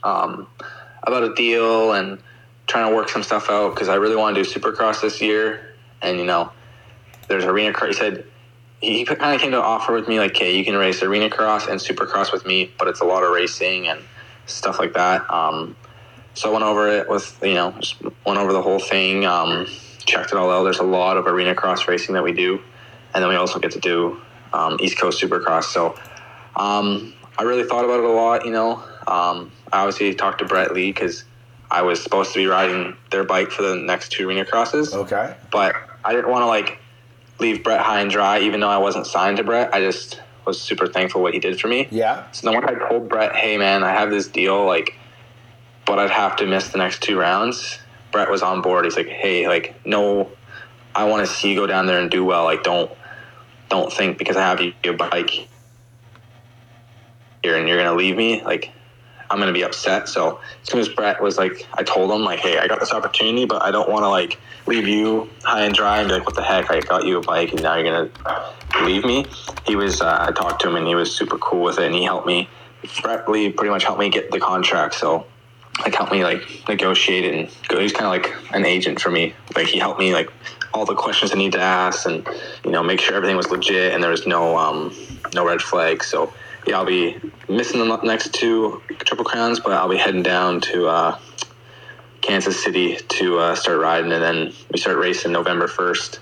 [0.03, 0.47] um,
[1.03, 2.19] about a deal and
[2.67, 5.75] trying to work some stuff out because I really want to do Supercross this year.
[6.03, 6.53] And you know,
[7.29, 7.89] there's arena cross.
[7.89, 8.25] He said
[8.81, 11.67] he kind of came to offer with me like, "Okay, you can race arena cross
[11.67, 14.01] and Supercross with me, but it's a lot of racing and
[14.47, 15.77] stuff like that." Um,
[16.35, 19.67] so I went over it with you know, just went over the whole thing, um,
[20.05, 20.63] checked it all out.
[20.63, 22.63] There's a lot of arena cross racing that we do,
[23.15, 24.21] and then we also get to do
[24.53, 25.65] um, East Coast Supercross.
[25.65, 25.97] So
[26.55, 28.45] um, I really thought about it a lot.
[28.45, 31.25] You know, um, I obviously talked to Brett Lee because
[31.71, 34.95] I was supposed to be riding their bike for the next two arena crosses.
[34.95, 35.35] Okay.
[35.51, 36.79] But I didn't want to like
[37.39, 39.75] leave Brett high and dry, even though I wasn't signed to Brett.
[39.75, 41.89] I just was super thankful what he did for me.
[41.91, 42.31] Yeah.
[42.33, 44.95] So then when I told Brett, hey man, I have this deal, like,
[45.87, 47.79] but I'd have to miss the next two rounds.
[48.11, 48.85] Brett was on board.
[48.85, 50.31] He's like, hey, like, no,
[50.95, 52.45] I want to see you go down there and do well.
[52.45, 52.91] Like, don't,
[53.69, 55.49] don't think because I have your bike
[57.43, 58.43] here and you're gonna leave me.
[58.43, 58.73] Like,
[59.31, 60.09] I'm gonna be upset.
[60.09, 62.93] So as soon as Brett was like, I told him like, hey, I got this
[62.93, 66.27] opportunity, but I don't want to like leave you high and dry and be like,
[66.27, 66.71] what the heck?
[66.71, 69.27] I got you a bike and now you're gonna leave me.
[69.67, 71.95] He was, uh, I talked to him and he was super cool with it and
[71.95, 72.49] he helped me.
[73.03, 74.95] Brett Lee pretty much helped me get the contract.
[74.95, 75.27] So
[75.81, 77.81] like helped me like negotiate it and go.
[77.81, 79.35] He's kind of like an agent for me.
[79.55, 80.31] Like he helped me like
[80.75, 82.27] all the questions I need to ask and
[82.65, 84.95] you know make sure everything was legit and there was no um
[85.35, 86.07] no red flags.
[86.07, 86.33] So
[86.69, 90.87] yeah, I'll be missing the next two Triple Crowns, but I'll be heading down to
[90.87, 91.19] uh,
[92.21, 96.21] Kansas City to uh, start riding, and then we start racing November first,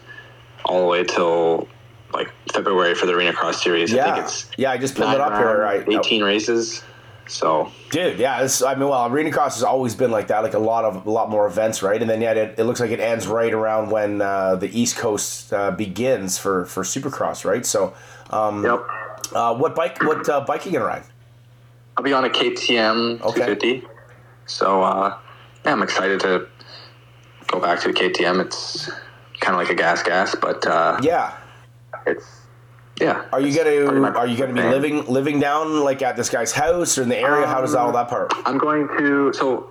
[0.65, 1.67] all the way till
[2.15, 3.93] like February for the Arena Cross Series.
[3.93, 4.71] Yeah, I think it's yeah.
[4.71, 5.61] I just pulled it up here.
[5.61, 6.83] Right, eighteen races.
[7.29, 10.55] So, dude, yeah, this, I mean, well, Arena Cross has always been like that, like
[10.55, 12.01] a lot of a lot more events, right?
[12.01, 14.97] And then yeah, it, it looks like it ends right around when uh, the East
[14.97, 17.67] Coast uh, begins for for Supercross, right?
[17.67, 17.95] So,
[18.31, 18.81] um, yep.
[19.33, 20.03] Uh, what bike?
[20.03, 21.05] What uh, bike are you gonna ride?
[21.97, 23.55] I'll be on a KTM okay.
[23.55, 23.83] 250.
[24.47, 25.19] So uh,
[25.65, 26.49] yeah, I'm excited to
[27.47, 28.45] go back to the KTM.
[28.45, 28.91] It's
[29.41, 31.37] kind of like a gas gas, but uh, yeah,
[32.07, 32.43] it's
[33.01, 33.25] yeah.
[33.33, 36.97] Are you gonna Are you gonna be living living down like at this guy's house
[36.99, 37.45] or in the area?
[37.45, 38.33] Um, How does all that part?
[38.45, 39.33] I'm going to.
[39.33, 39.71] So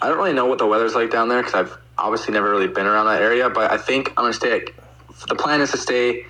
[0.00, 2.68] I don't really know what the weather's like down there because I've obviously never really
[2.68, 3.50] been around that area.
[3.50, 4.60] But I think I'm gonna stay.
[4.60, 4.70] At,
[5.28, 6.26] the plan is to stay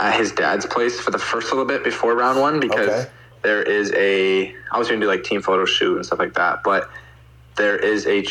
[0.00, 3.10] at his dad's place for the first little bit before round one because okay.
[3.42, 6.34] there is a I was going to do like team photo shoot and stuff like
[6.34, 6.90] that, but
[7.56, 8.24] there is a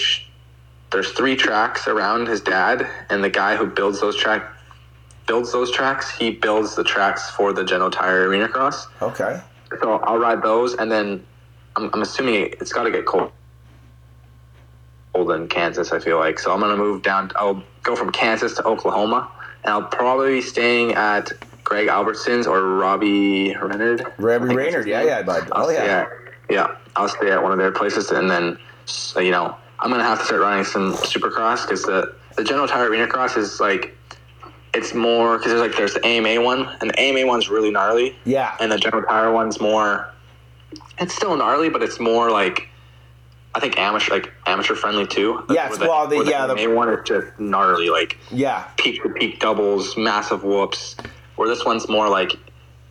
[0.91, 4.51] there's three tracks around his dad, and the guy who builds those track
[5.27, 6.09] builds those tracks.
[6.17, 8.87] He builds the tracks for the General Tire Arena Cross.
[9.01, 9.39] Okay.
[9.79, 11.23] So I'll ride those, and then
[11.75, 13.31] I'm, I'm assuming it's got to get cold
[15.13, 15.91] cold in Kansas.
[15.91, 17.31] I feel like so I'm gonna move down.
[17.35, 19.29] I'll go from Kansas to Oklahoma,
[19.63, 21.31] and I'll probably be staying at
[21.69, 24.03] Greg Albertyn's or Robbie Reynard.
[24.17, 25.47] Robbie Reynard, yeah, yeah, bud.
[25.51, 25.85] Oh yeah.
[25.85, 26.05] yeah,
[26.49, 26.75] yeah.
[26.95, 28.57] I'll stay at one of their places, and then
[29.17, 32.89] you know I'm gonna have to start running some Supercross because the the General Tire
[32.89, 33.95] Arena Cross is like
[34.73, 38.15] it's more because there's like there's the AMA one, and the AMA one's really gnarly.
[38.25, 38.57] Yeah.
[38.59, 40.11] And the General Tire one's more.
[40.97, 42.67] It's still gnarly, but it's more like
[43.53, 45.45] I think amateur like amateur friendly too.
[45.51, 48.63] Yes, Where well, the- yeah, the- main one is just gnarly, like Yeah.
[48.77, 50.95] peak to peak doubles, massive whoops.
[51.39, 52.33] Where this one's more like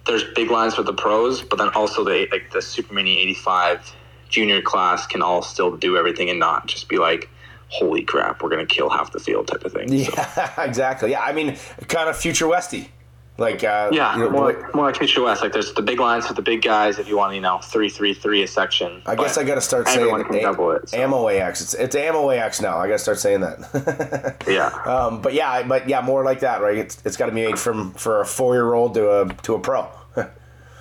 [0.06, 3.94] there's big lines for the pros, but then also the like the Super Mini 85
[4.30, 7.28] junior class can all still do everything and not just be like,
[7.68, 9.88] holy crap, we're gonna kill half the field type of thing.
[10.02, 11.10] So, Yeah, exactly.
[11.10, 11.58] Yeah, I mean,
[11.88, 12.90] kind of future Westy.
[13.38, 15.42] Like, uh, yeah, you know, more, like- more like West.
[15.42, 17.88] Like there's the big lines for the big guys if you want, you know, three
[17.88, 19.00] three three a section.
[19.06, 20.88] I guess I got to start saying A- double it.
[20.88, 21.60] so, Ammo AX.
[21.60, 22.78] It's it's Ammo AX now.
[22.78, 24.42] I got to start saying that.
[24.48, 24.66] Yeah.
[24.84, 26.78] um, but yeah, but yeah, more like that, right?
[26.78, 29.54] It's it's got to be made from for a four year old to a to
[29.54, 29.86] a pro.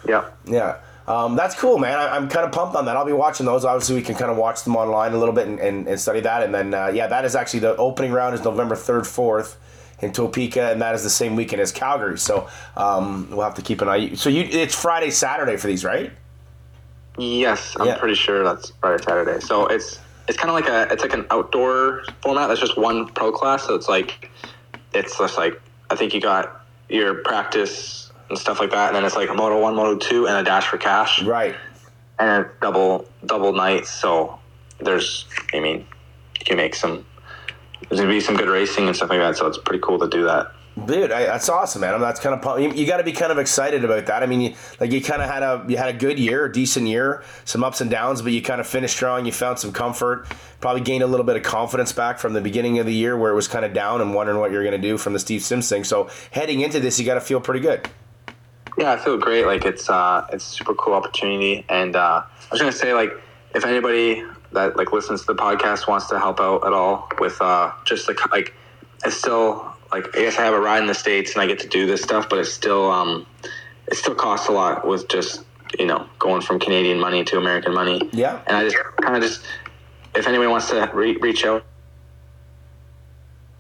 [0.08, 0.26] yeah.
[0.46, 0.78] yeah.
[1.08, 1.98] Um, that's cool, man.
[1.98, 2.98] I, I'm kind of pumped on that.
[2.98, 3.66] I'll be watching those.
[3.66, 6.20] Obviously, we can kind of watch them online a little bit and, and, and study
[6.22, 6.44] that.
[6.44, 9.56] And then, uh, yeah, that is actually the opening round is November 3rd, 4th
[10.02, 12.18] in Topeka, and that is the same weekend as Calgary.
[12.20, 14.14] So um, we'll have to keep an eye.
[14.16, 16.12] So you, it's Friday, Saturday for these, right?
[17.18, 17.98] Yes, I'm Yeah.
[17.98, 19.40] pretty sure that's Friday, Saturday.
[19.40, 22.48] So it's it's kind of like a it's like an outdoor format.
[22.48, 23.66] That's just one pro class.
[23.66, 24.30] So it's like
[24.94, 29.04] it's just like I think you got your practice and stuff like that, and then
[29.06, 31.56] it's like a Moto One, Moto Two, and a dash for cash, Right.
[32.20, 33.90] and it's double double nights.
[33.90, 34.38] So
[34.80, 35.88] there's, I mean,
[36.40, 37.04] you can make some.
[37.90, 39.38] There's gonna be some good racing and stuff like that.
[39.38, 40.52] So it's pretty cool to do that.
[40.86, 41.96] Dude, I, that's awesome, man.
[41.96, 42.60] I'm that's kind of.
[42.60, 44.22] You, you got to be kind of excited about that.
[44.22, 46.52] I mean, you, like you kind of had a you had a good year, a
[46.52, 49.26] decent year, some ups and downs, but you kind of finished strong.
[49.26, 50.28] You found some comfort,
[50.60, 53.32] probably gained a little bit of confidence back from the beginning of the year where
[53.32, 55.42] it was kind of down and wondering what you're going to do from the Steve
[55.42, 55.84] Sims thing.
[55.84, 57.90] So heading into this, you got to feel pretty good.
[58.78, 59.46] Yeah, I feel great.
[59.46, 63.12] Like it's uh, it's a super cool opportunity, and uh, I was gonna say like
[63.56, 67.42] if anybody that like listens to the podcast wants to help out at all with
[67.42, 68.54] uh, just like like
[69.06, 71.60] it's still like I guess I have a ride in the states and I get
[71.60, 73.26] to do this stuff, but it's still um,
[73.88, 75.44] it still costs a lot with just
[75.78, 78.02] you know going from Canadian money to American money.
[78.12, 78.42] Yeah.
[78.48, 79.42] and I just kind of just
[80.16, 81.64] if anyone wants to re- reach out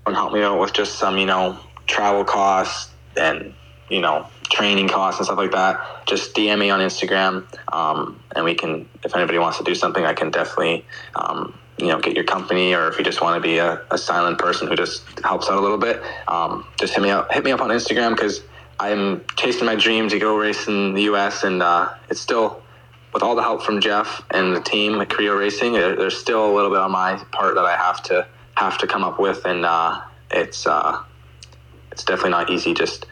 [0.05, 3.53] and help me out with just some you know travel costs and
[3.89, 8.45] you know training costs and stuff like that just dm me on instagram um, and
[8.45, 12.15] we can if anybody wants to do something i can definitely um, you know get
[12.15, 15.03] your company or if you just want to be a, a silent person who just
[15.21, 18.11] helps out a little bit um, just hit me up hit me up on instagram
[18.11, 18.41] because
[18.79, 22.61] i'm chasing my dream to go race in the us and uh, it's still
[23.13, 26.53] with all the help from Jeff and the team at Creo Racing, there's still a
[26.53, 29.65] little bit on my part that I have to have to come up with, and
[29.65, 31.01] uh, it's uh,
[31.91, 33.07] it's definitely not easy just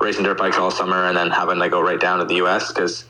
[0.00, 2.72] racing dirt bikes all summer and then having to go right down to the U.S.
[2.72, 3.04] because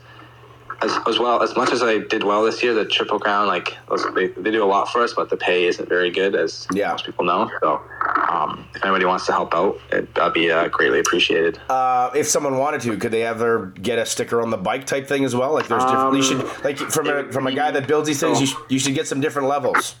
[0.81, 3.77] as, as well as much as I did well this year, the Triple Crown like
[4.15, 6.89] they, they do a lot for us, but the pay isn't very good as Yeah.
[6.91, 7.49] most people know.
[7.61, 7.81] So
[8.29, 11.59] um, if anybody wants to help out, it, that'd be uh, greatly appreciated.
[11.69, 15.07] Uh, if someone wanted to, could they ever get a sticker on the bike type
[15.07, 15.53] thing as well?
[15.53, 16.15] Like there's different.
[16.17, 18.41] You should like from a from a guy that builds these things.
[18.41, 19.95] You, sh- you should get some different levels.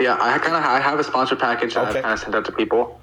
[0.00, 1.98] Yeah, I kind of I have a sponsor package that Okay.
[1.98, 2.98] I've kind of sent out to people.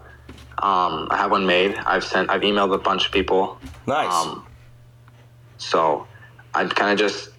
[0.61, 1.75] Um, I have one made.
[1.75, 2.29] I've sent.
[2.29, 3.59] I've emailed a bunch of people.
[3.87, 4.11] Nice.
[4.11, 4.45] Um,
[5.57, 6.07] so
[6.53, 7.29] I'd kind of just.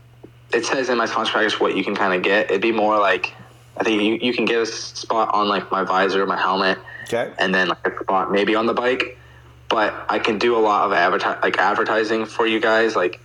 [0.53, 2.47] It says in my sponsor package what you can kind of get.
[2.51, 3.35] It'd be more like
[3.81, 7.33] I think you, you can get a spot on like my visor, my helmet, okay.
[7.39, 9.17] and then like a spot maybe on the bike.
[9.71, 12.95] But I can do a lot of adverti- like advertising for you guys.
[12.95, 13.21] Like,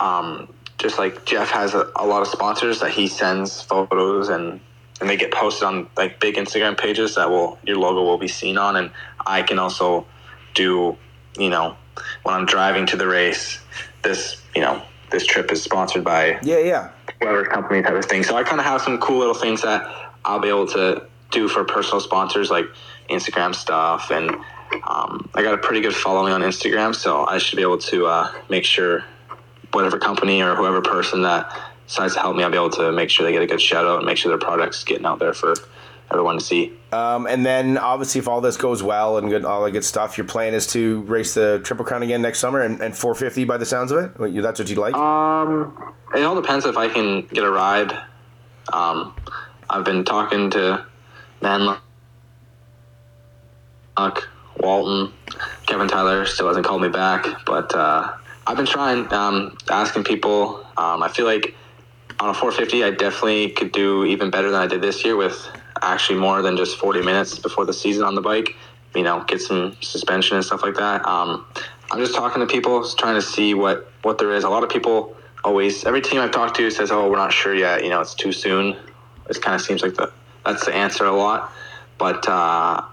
[0.00, 4.60] um, just like Jeff has a, a lot of sponsors that he sends photos and
[5.00, 8.28] and they get posted on like big Instagram pages that will your logo will be
[8.28, 8.76] seen on.
[8.76, 8.90] And
[9.26, 10.06] I can also
[10.54, 10.96] do
[11.38, 11.76] you know
[12.22, 13.60] when I'm driving to the race,
[14.02, 16.90] this you know this trip is sponsored by Yeah, yeah.
[17.18, 18.22] whatever company type of thing.
[18.22, 19.82] So I kind of have some cool little things that
[20.24, 22.66] I'll be able to do for personal sponsors like
[23.08, 24.30] Instagram stuff, and
[24.86, 28.06] um, I got a pretty good following on Instagram, so I should be able to
[28.06, 29.04] uh, make sure
[29.72, 31.50] whatever company or whoever person that
[31.90, 33.84] decides to help me, I'll be able to make sure they get a good shout
[33.84, 35.54] out and make sure their product's getting out there for
[36.10, 36.72] everyone to see.
[36.92, 40.16] Um, and then obviously, if all this goes well and good, all the good stuff,
[40.16, 43.56] your plan is to race the Triple Crown again next summer and, and 450 by
[43.56, 44.12] the sounds of it.
[44.40, 44.94] That's what you'd like.
[44.94, 47.92] Um, it all depends if I can get a ride.
[48.72, 49.16] Um,
[49.68, 50.86] I've been talking to
[51.42, 51.80] Manluk,
[54.58, 55.12] Walton,
[55.66, 58.12] Kevin Tyler still hasn't called me back, but uh,
[58.46, 60.64] I've been trying, um, asking people.
[60.76, 61.54] Um, I feel like
[62.20, 65.48] on a 450, I definitely could do even better than I did this year with
[65.82, 68.56] actually more than just 40 minutes before the season on the bike.
[68.94, 71.06] You know, get some suspension and stuff like that.
[71.06, 71.46] Um,
[71.90, 74.44] I'm just talking to people, trying to see what what there is.
[74.44, 77.54] A lot of people always, every team I've talked to says, "Oh, we're not sure
[77.54, 77.84] yet.
[77.84, 78.76] You know, it's too soon."
[79.28, 80.12] It kind of seems like the
[80.44, 81.52] that's the answer a lot.
[81.98, 82.84] But uh,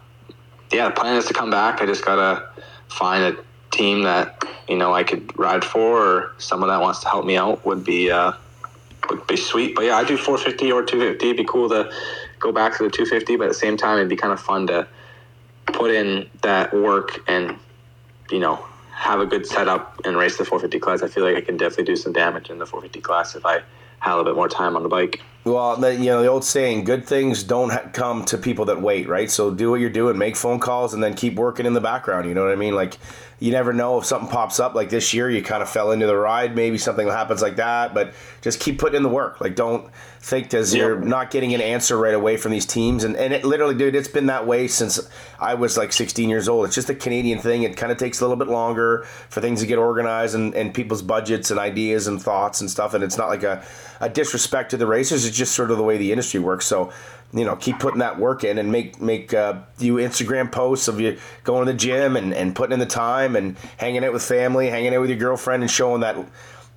[0.71, 1.81] yeah, the plan is to come back.
[1.81, 2.47] I just gotta
[2.89, 7.09] find a team that you know I could ride for, or someone that wants to
[7.09, 8.33] help me out would be uh,
[9.09, 9.75] would be sweet.
[9.75, 11.25] But yeah, I do 450 or 250.
[11.25, 11.91] It'd be cool to
[12.39, 14.67] go back to the 250, but at the same time, it'd be kind of fun
[14.67, 14.87] to
[15.67, 17.57] put in that work and
[18.31, 21.03] you know have a good setup and race the 450 class.
[21.03, 23.61] I feel like I can definitely do some damage in the 450 class if I
[23.99, 25.21] had a little bit more time on the bike.
[25.43, 28.81] Well, the, you know the old saying, "Good things don't ha- come to people that
[28.81, 29.31] wait." Right.
[29.31, 32.27] So do what you're doing, make phone calls, and then keep working in the background.
[32.27, 32.75] You know what I mean?
[32.75, 32.97] Like,
[33.39, 34.73] you never know if something pops up.
[34.73, 36.55] Like this year, you kind of fell into the ride.
[36.55, 39.39] Maybe something happens like that, but just keep putting in the work.
[39.39, 40.81] Like, don't think as Yeah.
[40.87, 43.03] you're not getting an answer right away from these teams.
[43.03, 45.07] And and it literally, dude, it's been that way since
[45.39, 46.65] I was like 16 years old.
[46.65, 47.61] It's just a Canadian thing.
[47.63, 50.73] It kind of takes a little bit longer for things to get organized and, and
[50.73, 52.93] people's budgets and ideas and thoughts and stuff.
[52.95, 53.63] And it's not like a,
[54.01, 55.25] a disrespect to the racers.
[55.25, 56.65] It's just sort of the way the industry works.
[56.65, 56.91] So,
[57.33, 60.99] you know, keep putting that work in and make make uh, you Instagram posts of
[60.99, 64.23] you going to the gym and, and putting in the time and hanging out with
[64.23, 66.17] family, hanging out with your girlfriend, and showing that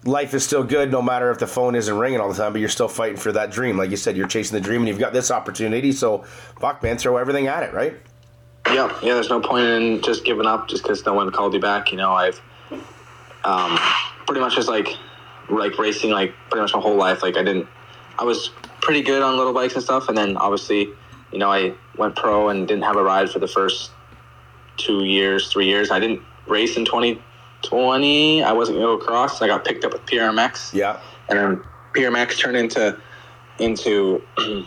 [0.04, 2.60] life is still good no matter if the phone isn't ringing all the time, but
[2.60, 3.76] you're still fighting for that dream.
[3.76, 5.92] Like you said, you're chasing the dream and you've got this opportunity.
[5.92, 6.24] So,
[6.58, 7.94] fuck, man, throw everything at it, right?
[8.66, 9.14] Yeah, yeah.
[9.14, 11.90] There's no point in just giving up just because no one called you back.
[11.92, 12.40] You know, I've
[13.44, 13.78] um,
[14.26, 14.96] pretty much just like
[15.48, 17.22] like racing like pretty much my whole life.
[17.22, 17.66] Like I didn't,
[18.18, 18.50] I was
[18.90, 20.88] pretty good on little bikes and stuff, and then obviously,
[21.30, 23.92] you know, I went pro and didn't have a ride for the first
[24.78, 25.92] two years, three years.
[25.92, 28.42] I didn't race in 2020.
[28.42, 29.40] I wasn't gonna go cross.
[29.42, 30.98] I got picked up with PRMX Yeah.
[31.28, 31.62] and then
[31.94, 32.98] PRMX turned into
[33.60, 34.24] into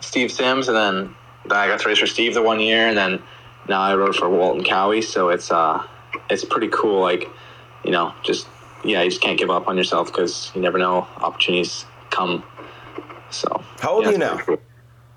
[0.00, 1.14] Steve Sims, and then
[1.46, 3.22] I got to race for Steve the one year, and then
[3.66, 5.00] now I rode for Walton Cowie.
[5.00, 5.82] So it's uh,
[6.28, 7.00] it's pretty cool.
[7.00, 7.30] Like,
[7.82, 8.46] you know, just
[8.84, 12.44] yeah, you just can't give up on yourself because you never know opportunities come.
[13.32, 14.36] So How old yeah, are you now?
[14.38, 14.58] cool.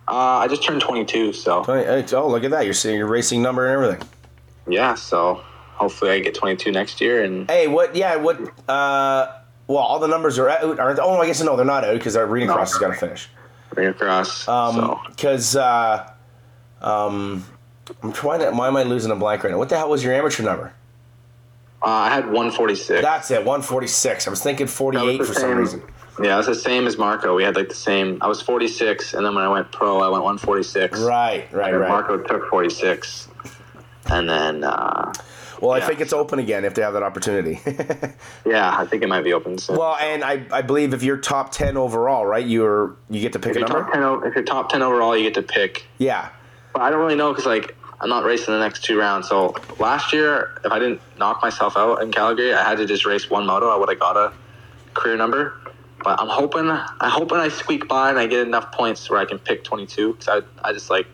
[0.07, 2.65] Uh, I just turned 22, so Oh, look at that.
[2.65, 4.07] You're seeing your racing number and everything.
[4.67, 4.93] yeah.
[4.95, 5.41] So
[5.73, 7.95] hopefully I get 22 next year, and Hey, what?
[7.95, 8.39] Yeah, what?
[8.69, 9.31] Uh,
[9.67, 10.79] well, all the numbers are out.
[10.79, 12.53] Aren't, oh, I guess no, they're not out because our reading No.
[12.55, 13.27] cross has got to finish.
[13.75, 14.47] Reading cross.
[14.47, 16.07] Um, so because uh,
[16.81, 17.43] um,
[18.03, 18.51] I'm trying to.
[18.51, 19.57] Why am I losing a blank right now?
[19.57, 20.71] What the hell was your amateur number?
[21.83, 23.01] uh, I had 146.
[23.01, 24.27] That's it, 146.
[24.27, 25.81] I was thinking 48 was for the some reason.
[26.21, 27.35] Yeah, it's the same as Marco.
[27.35, 28.19] We had like the same.
[28.21, 30.99] I was 46, and then when I went pro, I went 146.
[31.01, 31.89] Right, right, right.
[31.89, 33.27] Marco took 46,
[34.07, 35.11] and then uh,
[35.61, 37.59] Well, I think it's open again if they have that opportunity.
[38.45, 39.77] yeah, I think it might be open soon.
[39.77, 43.39] well, and I, I believe if you're top 10 overall, right, you're you get to
[43.39, 43.89] pick if a number.
[43.91, 45.85] 10, o- if you're top 10 overall, you get to pick.
[45.97, 46.29] Yeah.
[46.71, 49.27] But I don't really know because like I'm not racing the next two rounds.
[49.27, 53.05] So last year, if I didn't knock myself out in Calgary, I had to just
[53.05, 53.69] race one moto.
[53.69, 54.33] I would have got a
[54.93, 55.55] career number.
[56.05, 59.25] But I'm hoping, I'm hoping I squeak by and I get enough points where I
[59.25, 60.13] can pick 22.
[60.13, 61.07] Because I, I just like,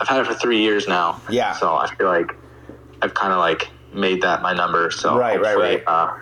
[0.00, 1.20] I've had it for three years now.
[1.28, 1.52] Yeah.
[1.52, 2.34] So I feel like
[3.02, 4.90] I've kind of like made that my number.
[4.90, 5.84] So Right, right, hopefully, right.
[5.86, 6.18] Uh,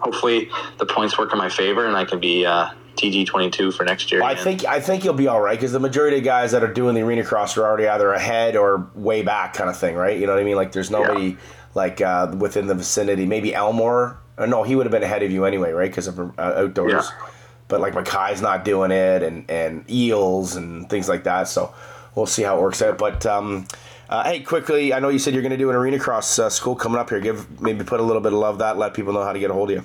[0.00, 3.84] hopefully the points work in my favor and I can be uh, TG 22 for
[3.84, 4.22] next year.
[4.22, 6.72] I think I think you'll be all right because the majority of guys that are
[6.72, 10.20] doing the arena cross are already either ahead or way back, kind of thing, right?
[10.20, 10.56] You know what I mean?
[10.56, 11.38] Like there's nobody
[11.74, 13.24] like uh, within the vicinity.
[13.24, 14.18] Maybe Elmore.
[14.36, 15.90] Uh, no, he would have been ahead of you anyway, right?
[15.90, 16.92] Because of uh, outdoors.
[16.92, 17.28] Yeah.
[17.68, 21.48] But like Mackay's not doing it, and and Eels and things like that.
[21.48, 21.74] So
[22.14, 22.98] we'll see how it works out.
[22.98, 23.66] But um,
[24.08, 26.48] uh, hey, quickly, I know you said you're going to do an arena cross uh,
[26.48, 27.20] school coming up here.
[27.20, 28.78] Give maybe put a little bit of love that.
[28.78, 29.84] Let people know how to get a hold of you.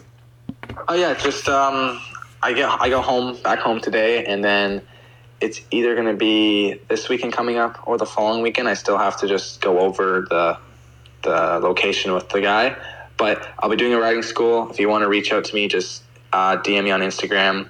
[0.88, 2.00] Oh yeah, just um,
[2.44, 4.82] I get I go home back home today, and then
[5.42, 8.70] it's either going to be this weekend coming up or the following weekend.
[8.70, 10.58] I still have to just go over the
[11.24, 12.76] the location with the guy,
[13.18, 14.70] but I'll be doing a riding school.
[14.70, 16.04] If you want to reach out to me, just
[16.34, 17.68] uh, DM me on Instagram,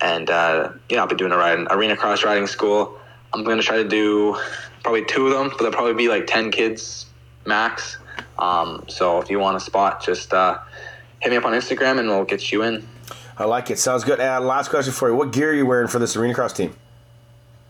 [0.00, 2.98] and uh, yeah, I'll be doing a ride, arena cross riding school.
[3.32, 4.36] I'm going to try to do
[4.82, 7.06] probably two of them, but there'll probably be like ten kids
[7.44, 7.98] max.
[8.38, 10.58] Um, so if you want a spot, just uh,
[11.20, 12.86] hit me up on Instagram, and we'll get you in.
[13.38, 13.78] I like it.
[13.78, 14.20] Sounds good.
[14.20, 16.74] Uh, last question for you: What gear are you wearing for this arena cross team?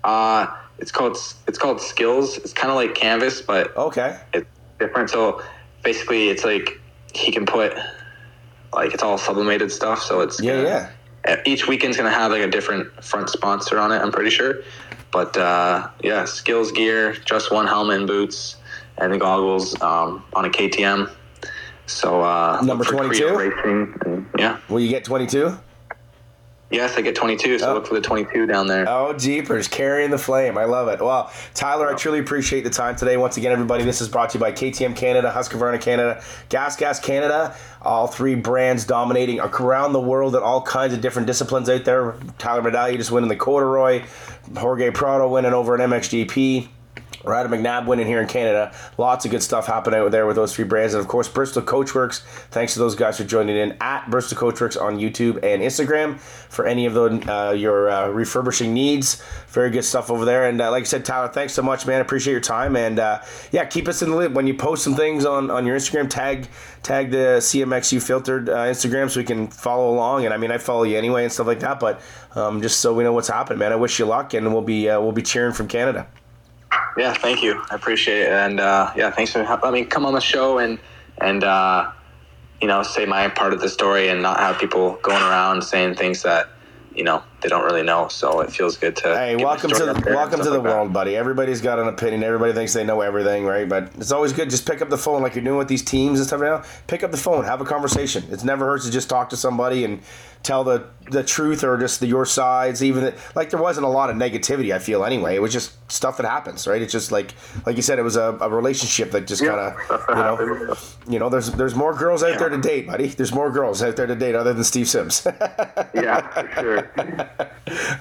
[0.04, 0.46] Uh,
[0.78, 1.16] it's called
[1.48, 2.38] it's called Skills.
[2.38, 4.18] It's kind of like Canvas, but Okay.
[4.32, 4.46] it's
[4.78, 5.10] different.
[5.10, 5.42] So
[5.82, 6.78] basically, it's like
[7.12, 7.72] he can put
[8.76, 10.02] like it's all sublimated stuff.
[10.02, 11.36] So it's Yeah, gonna- yeah.
[11.44, 13.96] Each weekend's gonna have like a different front sponsor on it.
[14.00, 14.58] I'm pretty sure,
[15.10, 18.56] but uh, yeah, Skills gear, just one helmet and boots,
[18.98, 21.10] and the goggles um, on a KTM.
[21.86, 23.36] So uh, Number 22?
[23.36, 24.58] Racing, and, yeah.
[24.68, 25.58] Will you get 22?
[26.68, 27.60] Yes, I get 22.
[27.60, 27.74] So Oh.
[27.74, 28.86] look for the 22 down there.
[28.88, 30.58] Oh, jeepers, carrying the flame.
[30.58, 31.00] I love it.
[31.00, 31.96] Well, Tyler, I oh.
[31.96, 33.16] truly appreciate the time today.
[33.16, 36.98] Once again, everybody, this is brought to you by KTM Canada, Husqvarna Canada, Gas Gas
[36.98, 37.54] Canada.
[37.82, 42.14] All three brands dominating around the world at all kinds of different disciplines out there.
[42.38, 44.02] Tyler Medaglia just winning the corduroy,
[44.56, 46.68] Jorge Prado winning over an MXGP.
[47.26, 48.72] Of McNabb winning here in Canada.
[48.98, 50.94] Lots of good stuff happening out there with those three brands.
[50.94, 52.20] And of course, Bristol Coachworks.
[52.50, 56.66] Thanks to those guys for joining in at Bristol Coachworks on YouTube and Instagram for
[56.66, 59.22] any of the, uh, your uh, refurbishing needs.
[59.48, 60.48] Very good stuff over there.
[60.48, 62.00] And uh, like I said, Tyler, thanks so much, man.
[62.00, 62.76] Appreciate your time.
[62.76, 64.32] And uh, yeah, keep us in the loop.
[64.32, 66.48] When you post some things on, on your Instagram, tag
[66.82, 70.24] tag the CMXU filtered uh, Instagram so we can follow along.
[70.24, 71.80] And I mean, I follow you anyway and stuff like that.
[71.80, 72.00] But
[72.34, 73.72] um, just so we know what's happening, man.
[73.72, 76.06] I wish you luck, and we'll be uh, we'll be cheering from Canada.
[76.96, 77.62] Yeah, thank you.
[77.70, 80.78] I appreciate it, and uh, yeah, thanks for letting me come on the show and
[81.18, 81.90] and uh,
[82.60, 85.96] you know say my part of the story and not have people going around saying
[85.96, 86.48] things that
[86.94, 88.08] you know they don't really know.
[88.08, 89.14] So it feels good to.
[89.14, 90.94] Hey, welcome to the, welcome to the like world, that.
[90.94, 91.16] buddy.
[91.16, 92.24] Everybody's got an opinion.
[92.24, 93.68] Everybody thinks they know everything, right?
[93.68, 94.48] But it's always good.
[94.48, 96.68] Just pick up the phone, like you're doing with these teams and stuff right now.
[96.86, 98.24] Pick up the phone, have a conversation.
[98.30, 100.00] It never hurts to just talk to somebody and
[100.46, 102.82] tell the the truth or just the, your sides.
[102.82, 104.74] Even the, like there wasn't a lot of negativity.
[104.74, 105.34] I feel anyway.
[105.36, 106.80] It was just stuff that happens, right?
[106.80, 107.34] It's just like
[107.66, 109.76] like you said, it was a, a relationship that just kind of
[110.08, 110.76] you know
[111.08, 112.38] you know there's there's more girls out yeah.
[112.38, 113.08] there to date, buddy.
[113.08, 115.26] There's more girls out there to date other than Steve Sims.
[115.94, 116.90] yeah, sure.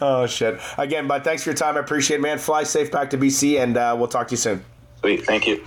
[0.02, 0.60] oh shit!
[0.78, 1.78] Again, but thanks for your time.
[1.78, 2.38] I appreciate it, man.
[2.38, 4.64] Fly safe back to BC, and uh, we'll talk to you soon.
[5.02, 5.26] Sweet.
[5.26, 5.64] Thank you.